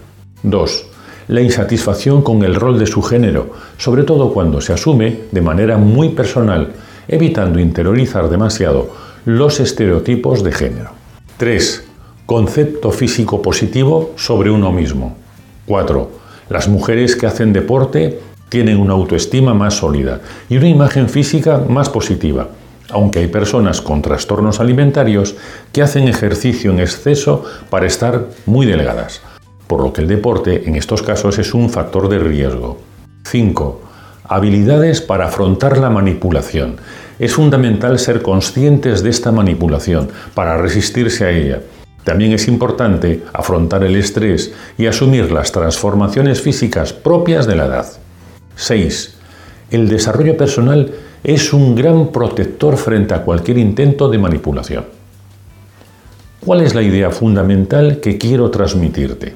2. 0.43 0.87
La 1.29 1.39
insatisfacción 1.39 2.21
con 2.21 2.43
el 2.43 2.55
rol 2.55 2.77
de 2.77 2.85
su 2.85 3.01
género, 3.01 3.51
sobre 3.77 4.03
todo 4.03 4.33
cuando 4.33 4.59
se 4.59 4.73
asume 4.73 5.21
de 5.31 5.41
manera 5.41 5.77
muy 5.77 6.09
personal, 6.09 6.73
evitando 7.07 7.59
interiorizar 7.59 8.29
demasiado 8.29 9.04
los 9.25 9.59
estereotipos 9.59 10.43
de 10.43 10.51
género. 10.51 10.91
3. 11.37 11.83
Concepto 12.27 12.91
físico 12.91 13.41
positivo 13.41 14.13
sobre 14.17 14.51
uno 14.51 14.71
mismo. 14.71 15.17
4. 15.65 16.11
Las 16.49 16.67
mujeres 16.67 17.15
que 17.15 17.25
hacen 17.25 17.51
deporte 17.51 18.19
tienen 18.49 18.77
una 18.77 18.93
autoestima 18.93 19.55
más 19.55 19.73
sólida 19.73 20.21
y 20.47 20.57
una 20.57 20.69
imagen 20.69 21.09
física 21.09 21.57
más 21.67 21.89
positiva, 21.89 22.49
aunque 22.91 23.17
hay 23.17 23.27
personas 23.27 23.81
con 23.81 24.03
trastornos 24.03 24.59
alimentarios 24.59 25.35
que 25.73 25.81
hacen 25.81 26.07
ejercicio 26.07 26.69
en 26.69 26.79
exceso 26.79 27.43
para 27.71 27.87
estar 27.87 28.27
muy 28.45 28.67
delgadas, 28.67 29.21
por 29.65 29.81
lo 29.81 29.91
que 29.91 30.01
el 30.01 30.07
deporte 30.07 30.69
en 30.69 30.75
estos 30.75 31.01
casos 31.01 31.39
es 31.39 31.55
un 31.55 31.71
factor 31.71 32.09
de 32.09 32.19
riesgo. 32.19 32.77
5. 33.23 33.81
Habilidades 34.25 35.01
para 35.01 35.25
afrontar 35.25 35.79
la 35.79 35.89
manipulación. 35.89 36.77
Es 37.17 37.33
fundamental 37.33 37.97
ser 37.97 38.21
conscientes 38.21 39.01
de 39.01 39.09
esta 39.09 39.31
manipulación 39.31 40.09
para 40.33 40.57
resistirse 40.57 41.25
a 41.25 41.31
ella. 41.31 41.61
También 42.03 42.33
es 42.33 42.47
importante 42.47 43.23
afrontar 43.33 43.83
el 43.83 43.95
estrés 43.95 44.53
y 44.77 44.85
asumir 44.87 45.31
las 45.31 45.51
transformaciones 45.51 46.41
físicas 46.41 46.93
propias 46.93 47.47
de 47.47 47.55
la 47.55 47.65
edad. 47.65 47.87
6. 48.57 49.15
El 49.71 49.89
desarrollo 49.89 50.37
personal 50.37 50.91
es 51.23 51.53
un 51.53 51.73
gran 51.73 52.11
protector 52.11 52.77
frente 52.77 53.13
a 53.13 53.23
cualquier 53.23 53.57
intento 53.57 54.09
de 54.09 54.17
manipulación. 54.17 54.85
¿Cuál 56.45 56.61
es 56.61 56.75
la 56.75 56.83
idea 56.83 57.09
fundamental 57.09 58.01
que 58.01 58.19
quiero 58.19 58.51
transmitirte? 58.51 59.33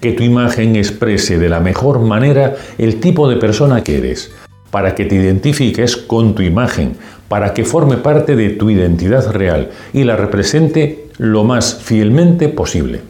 Que 0.00 0.12
tu 0.12 0.24
imagen 0.24 0.74
exprese 0.74 1.38
de 1.38 1.48
la 1.48 1.60
mejor 1.60 2.00
manera 2.00 2.56
el 2.78 2.98
tipo 2.98 3.28
de 3.28 3.36
persona 3.36 3.84
que 3.84 3.98
eres, 3.98 4.32
para 4.76 4.94
que 4.94 5.06
te 5.06 5.14
identifiques 5.14 5.96
con 5.96 6.34
tu 6.34 6.42
imagen, 6.42 6.98
para 7.28 7.54
que 7.54 7.64
forme 7.64 7.96
parte 7.96 8.36
de 8.36 8.50
tu 8.50 8.68
identidad 8.68 9.32
real 9.32 9.70
y 9.94 10.04
la 10.04 10.16
represente 10.16 11.06
lo 11.16 11.44
más 11.44 11.76
fielmente 11.76 12.50
posible. 12.50 13.00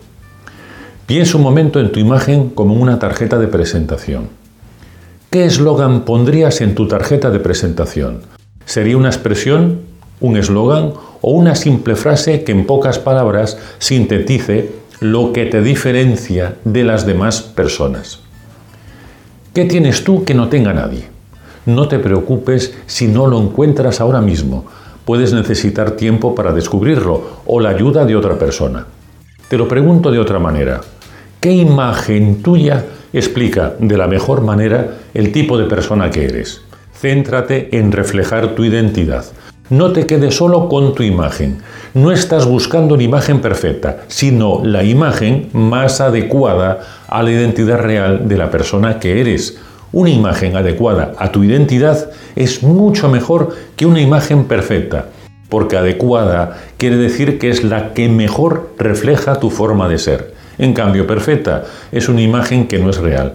Piensa 1.06 1.38
un 1.38 1.42
momento 1.42 1.80
en 1.80 1.90
tu 1.90 1.98
imagen 1.98 2.50
como 2.50 2.74
una 2.74 3.00
tarjeta 3.00 3.36
de 3.40 3.48
presentación. 3.48 4.28
¿Qué 5.28 5.44
eslogan 5.44 6.04
pondrías 6.04 6.60
en 6.60 6.76
tu 6.76 6.86
tarjeta 6.86 7.30
de 7.30 7.40
presentación? 7.40 8.20
¿Sería 8.64 8.96
una 8.96 9.08
expresión, 9.08 9.80
un 10.20 10.36
eslogan 10.36 10.92
o 11.20 11.32
una 11.32 11.56
simple 11.56 11.96
frase 11.96 12.44
que 12.44 12.52
en 12.52 12.64
pocas 12.64 13.00
palabras 13.00 13.58
sintetice 13.80 14.70
lo 15.00 15.32
que 15.32 15.46
te 15.46 15.62
diferencia 15.62 16.58
de 16.62 16.84
las 16.84 17.06
demás 17.06 17.42
personas? 17.42 18.20
¿Qué 19.52 19.64
tienes 19.64 20.04
tú 20.04 20.24
que 20.24 20.34
no 20.34 20.48
tenga 20.48 20.72
nadie? 20.72 21.15
No 21.66 21.88
te 21.88 21.98
preocupes 21.98 22.74
si 22.86 23.08
no 23.08 23.26
lo 23.26 23.40
encuentras 23.40 24.00
ahora 24.00 24.20
mismo. 24.20 24.64
Puedes 25.04 25.32
necesitar 25.32 25.92
tiempo 25.92 26.34
para 26.34 26.52
descubrirlo 26.52 27.42
o 27.46 27.60
la 27.60 27.68
ayuda 27.68 28.04
de 28.04 28.16
otra 28.16 28.38
persona. 28.38 28.86
Te 29.48 29.58
lo 29.58 29.68
pregunto 29.68 30.10
de 30.10 30.18
otra 30.18 30.38
manera. 30.38 30.80
¿Qué 31.40 31.52
imagen 31.52 32.42
tuya 32.42 32.84
explica 33.12 33.74
de 33.78 33.96
la 33.96 34.06
mejor 34.06 34.42
manera 34.42 34.98
el 35.14 35.32
tipo 35.32 35.56
de 35.56 35.64
persona 35.64 36.10
que 36.10 36.26
eres. 36.26 36.62
Céntrate 36.92 37.76
en 37.78 37.92
reflejar 37.92 38.54
tu 38.54 38.64
identidad. 38.64 39.24
No 39.68 39.92
te 39.92 40.06
quedes 40.06 40.36
solo 40.36 40.68
con 40.68 40.94
tu 40.94 41.02
imagen. 41.02 41.58
No 41.94 42.12
estás 42.12 42.46
buscando 42.46 42.94
una 42.94 43.02
imagen 43.02 43.40
perfecta, 43.40 44.04
sino 44.06 44.62
la 44.64 44.84
imagen 44.84 45.48
más 45.52 46.00
adecuada 46.00 46.80
a 47.08 47.22
la 47.22 47.30
identidad 47.30 47.78
real 47.78 48.28
de 48.28 48.36
la 48.36 48.50
persona 48.50 49.00
que 49.00 49.20
eres. 49.20 49.58
Una 49.92 50.10
imagen 50.10 50.56
adecuada 50.56 51.12
a 51.16 51.30
tu 51.30 51.44
identidad 51.44 52.10
es 52.34 52.62
mucho 52.62 53.08
mejor 53.08 53.54
que 53.76 53.86
una 53.86 54.00
imagen 54.00 54.44
perfecta, 54.44 55.06
porque 55.48 55.76
adecuada 55.76 56.58
quiere 56.76 56.96
decir 56.96 57.38
que 57.38 57.50
es 57.50 57.62
la 57.62 57.94
que 57.94 58.08
mejor 58.08 58.70
refleja 58.78 59.38
tu 59.38 59.50
forma 59.50 59.88
de 59.88 59.98
ser. 59.98 60.34
En 60.58 60.72
cambio, 60.72 61.06
perfecta 61.06 61.64
es 61.92 62.08
una 62.08 62.20
imagen 62.20 62.66
que 62.66 62.78
no 62.78 62.90
es 62.90 62.98
real, 62.98 63.34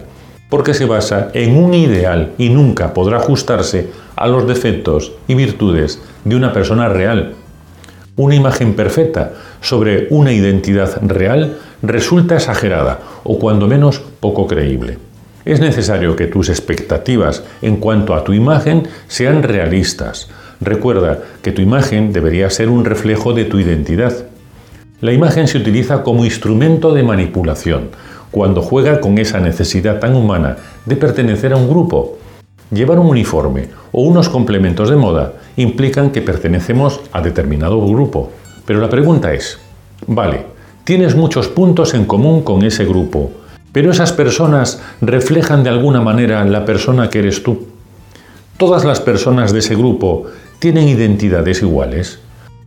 porque 0.50 0.74
se 0.74 0.84
basa 0.84 1.30
en 1.32 1.56
un 1.56 1.72
ideal 1.72 2.32
y 2.36 2.50
nunca 2.50 2.92
podrá 2.92 3.16
ajustarse 3.16 3.88
a 4.14 4.26
los 4.26 4.46
defectos 4.46 5.12
y 5.26 5.34
virtudes 5.34 6.02
de 6.24 6.36
una 6.36 6.52
persona 6.52 6.88
real. 6.88 7.34
Una 8.16 8.34
imagen 8.34 8.74
perfecta 8.74 9.32
sobre 9.62 10.06
una 10.10 10.32
identidad 10.32 11.00
real 11.00 11.58
resulta 11.80 12.34
exagerada 12.34 13.00
o 13.24 13.38
cuando 13.38 13.66
menos 13.66 14.02
poco 14.20 14.46
creíble. 14.46 14.98
Es 15.44 15.60
necesario 15.60 16.14
que 16.14 16.28
tus 16.28 16.48
expectativas 16.48 17.42
en 17.62 17.76
cuanto 17.76 18.14
a 18.14 18.22
tu 18.22 18.32
imagen 18.32 18.86
sean 19.08 19.42
realistas. 19.42 20.28
Recuerda 20.60 21.18
que 21.42 21.50
tu 21.50 21.60
imagen 21.60 22.12
debería 22.12 22.48
ser 22.48 22.68
un 22.68 22.84
reflejo 22.84 23.32
de 23.32 23.44
tu 23.44 23.58
identidad. 23.58 24.26
La 25.00 25.12
imagen 25.12 25.48
se 25.48 25.58
utiliza 25.58 26.04
como 26.04 26.24
instrumento 26.24 26.94
de 26.94 27.02
manipulación, 27.02 27.88
cuando 28.30 28.62
juega 28.62 29.00
con 29.00 29.18
esa 29.18 29.40
necesidad 29.40 29.98
tan 29.98 30.14
humana 30.14 30.58
de 30.86 30.94
pertenecer 30.94 31.52
a 31.52 31.56
un 31.56 31.68
grupo. 31.68 32.18
Llevar 32.70 33.00
un 33.00 33.08
uniforme 33.08 33.68
o 33.90 34.02
unos 34.02 34.28
complementos 34.28 34.88
de 34.90 34.96
moda 34.96 35.32
implican 35.56 36.10
que 36.10 36.22
pertenecemos 36.22 37.00
a 37.10 37.20
determinado 37.20 37.84
grupo. 37.84 38.30
Pero 38.64 38.80
la 38.80 38.88
pregunta 38.88 39.34
es, 39.34 39.58
vale, 40.06 40.46
tienes 40.84 41.16
muchos 41.16 41.48
puntos 41.48 41.94
en 41.94 42.04
común 42.04 42.42
con 42.42 42.62
ese 42.62 42.84
grupo, 42.84 43.32
Pero 43.72 43.90
esas 43.90 44.12
personas 44.12 44.82
reflejan 45.00 45.64
de 45.64 45.70
alguna 45.70 46.00
manera 46.00 46.44
la 46.44 46.64
persona 46.64 47.08
que 47.08 47.20
eres 47.20 47.42
tú. 47.42 47.66
Todas 48.58 48.84
las 48.84 49.00
personas 49.00 49.52
de 49.52 49.60
ese 49.60 49.74
grupo 49.74 50.26
tienen 50.58 50.88
identidades 50.88 51.62
iguales. 51.62 52.20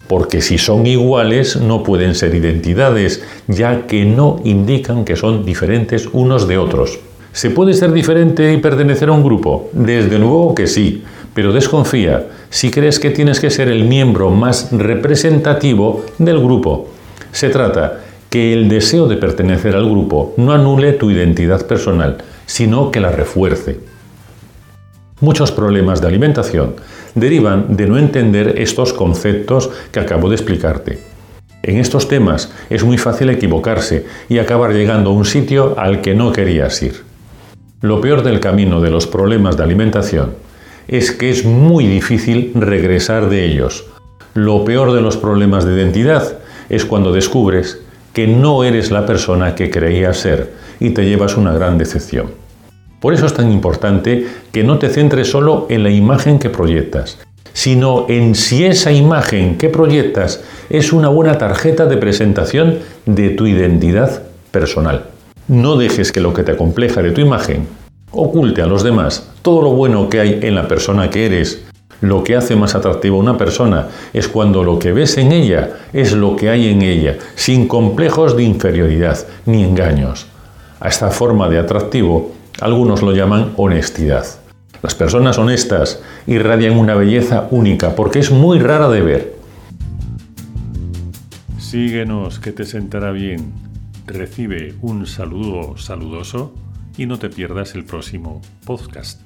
Porque 0.08 0.42
si 0.42 0.58
son 0.58 0.86
iguales 0.86 1.56
no 1.56 1.84
pueden 1.84 2.16
ser 2.16 2.36
identidades, 2.36 3.24
ya 3.48 3.88
que 3.88 4.06
no 4.06 4.40
indican 4.44 5.06
que 5.06 5.16
son 5.16 5.46
diferentes 5.46 6.08
unos 6.12 6.48
de 6.48 6.58
otros. 6.58 7.00
¿Se 7.32 7.50
puede 7.50 7.74
ser 7.74 7.92
diferente 7.92 8.54
y 8.54 8.58
pertenecer 8.58 9.10
a 9.10 9.14
un 9.14 9.24
grupo? 9.24 9.70
Desde 9.74 10.20
luego 10.20 10.56
que 10.56 10.68
sí, 10.68 11.04
pero 11.34 11.52
desconfía 11.52 12.28
si 12.50 12.72
crees 12.72 13.00
que 13.00 13.10
tienes 13.10 13.40
que 13.40 13.50
ser 13.50 13.68
el 13.68 13.84
miembro 13.84 14.30
más 14.30 14.70
representativo 14.72 16.06
del 16.18 16.40
grupo. 16.40 16.88
Se 17.32 17.50
trata 17.50 18.05
que 18.36 18.52
el 18.52 18.68
deseo 18.68 19.08
de 19.08 19.16
pertenecer 19.16 19.78
al 19.78 19.90
grupo 19.90 20.34
no 20.36 20.52
anule 20.52 20.92
tu 20.92 21.10
identidad 21.10 21.66
personal, 21.68 22.18
sino 22.46 22.92
que 22.92 23.00
la 23.00 23.10
refuerce. 23.10 23.80
Muchos 25.22 25.54
problemas 25.54 26.02
de 26.02 26.08
alimentación 26.08 26.76
derivan 27.14 27.78
de 27.78 27.88
no 27.88 27.98
entender 27.98 28.56
estos 28.58 28.92
conceptos 28.92 29.70
que 29.94 30.02
acabo 30.02 30.28
de 30.28 30.36
explicarte. 30.36 31.00
En 31.64 31.78
estos 31.78 32.10
temas 32.10 32.52
es 32.70 32.84
muy 32.84 32.98
fácil 32.98 33.30
equivocarse 33.30 34.06
y 34.28 34.40
acabar 34.40 34.74
llegando 34.74 35.12
a 35.12 35.14
un 35.14 35.24
sitio 35.24 35.80
al 35.80 36.02
que 36.02 36.14
no 36.14 36.34
querías 36.34 36.84
ir. 36.84 37.06
Lo 37.80 38.02
peor 38.02 38.22
del 38.22 38.42
camino 38.42 38.82
de 38.82 38.90
los 38.90 39.08
problemas 39.08 39.56
de 39.56 39.64
alimentación 39.64 40.34
es 40.90 41.14
que 41.14 41.30
es 41.30 41.46
muy 41.46 41.88
difícil 41.88 42.52
regresar 42.54 43.30
de 43.30 43.46
ellos. 43.46 43.86
Lo 44.34 44.66
peor 44.66 44.92
de 44.92 45.00
los 45.00 45.16
problemas 45.16 45.64
de 45.64 45.76
identidad 45.76 46.40
es 46.68 46.84
cuando 46.84 47.14
descubres 47.14 47.85
que 48.16 48.28
no 48.28 48.64
eres 48.64 48.92
la 48.92 49.06
persona 49.06 49.56
que 49.56 49.70
creías 49.70 50.16
ser 50.16 50.54
y 50.80 50.92
te 50.92 51.04
llevas 51.04 51.36
una 51.36 51.52
gran 51.52 51.78
decepción. 51.78 52.32
Por 53.02 53.14
eso 53.14 53.26
es 53.26 53.34
tan 53.34 53.52
importante 53.52 54.26
que 54.54 54.64
no 54.64 54.80
te 54.80 54.90
centres 54.90 55.30
solo 55.30 55.68
en 55.70 55.84
la 55.84 55.90
imagen 55.90 56.40
que 56.40 56.50
proyectas, 56.50 57.20
sino 57.52 58.06
en 58.08 58.34
si 58.34 58.64
esa 58.64 58.94
imagen 58.94 59.58
que 59.58 59.68
proyectas 59.68 60.42
es 60.70 60.94
una 60.94 61.10
buena 61.10 61.38
tarjeta 61.38 61.88
de 61.88 61.98
presentación 61.98 62.80
de 63.06 63.32
tu 63.32 63.48
identidad 63.48 64.24
personal. 64.50 65.08
No 65.50 65.76
dejes 65.76 66.14
que 66.14 66.22
lo 66.22 66.34
que 66.34 66.44
te 66.44 66.54
acompleja 66.54 67.02
de 67.02 67.12
tu 67.12 67.20
imagen 67.20 67.68
oculte 68.12 68.62
a 68.62 68.66
los 68.66 68.82
demás 68.82 69.30
todo 69.42 69.62
lo 69.62 69.72
bueno 69.72 70.08
que 70.10 70.22
hay 70.22 70.40
en 70.42 70.56
la 70.56 70.70
persona 70.70 71.10
que 71.10 71.26
eres 71.26 71.66
lo 72.02 72.24
que 72.24 72.36
hace 72.36 72.56
más 72.56 72.76
atractiva 72.76 73.16
a 73.16 73.20
una 73.20 73.38
persona 73.38 73.88
es 74.14 74.28
cuando 74.28 74.64
lo 74.64 74.80
que 74.80 74.92
ves 74.92 75.18
en 75.18 75.32
ella 75.32 75.78
es 75.94 76.14
lo 76.14 76.36
que 76.36 76.50
hay 76.50 76.70
en 76.70 76.82
ella, 76.82 77.18
sin 77.36 77.68
complejos 77.68 78.36
de 78.36 78.44
inferioridad 78.44 79.18
ni 79.46 79.64
engaños. 79.64 80.28
A 80.80 80.90
esta 80.90 81.10
forma 81.10 81.50
de 81.50 81.60
atractivo 81.60 82.32
algunos 82.62 83.02
lo 83.02 83.12
llaman 83.12 83.54
honestidad. 83.58 84.26
Las 84.82 84.94
personas 84.94 85.38
honestas 85.38 86.02
irradian 86.28 86.78
una 86.78 86.96
belleza 86.96 87.48
única 87.52 87.96
porque 87.96 88.20
es 88.20 88.32
muy 88.32 88.60
rara 88.60 88.88
de 88.90 89.02
ver. 89.02 89.36
Síguenos 91.58 92.40
que 92.40 92.52
te 92.52 92.66
sentará 92.66 93.12
bien. 93.12 93.52
Recibe 94.06 94.76
un 94.82 95.08
saludo 95.08 95.78
saludoso 95.78 96.54
y 96.98 97.08
no 97.08 97.18
te 97.18 97.30
pierdas 97.30 97.74
el 97.74 97.84
próximo 97.84 98.42
podcast. 98.66 99.25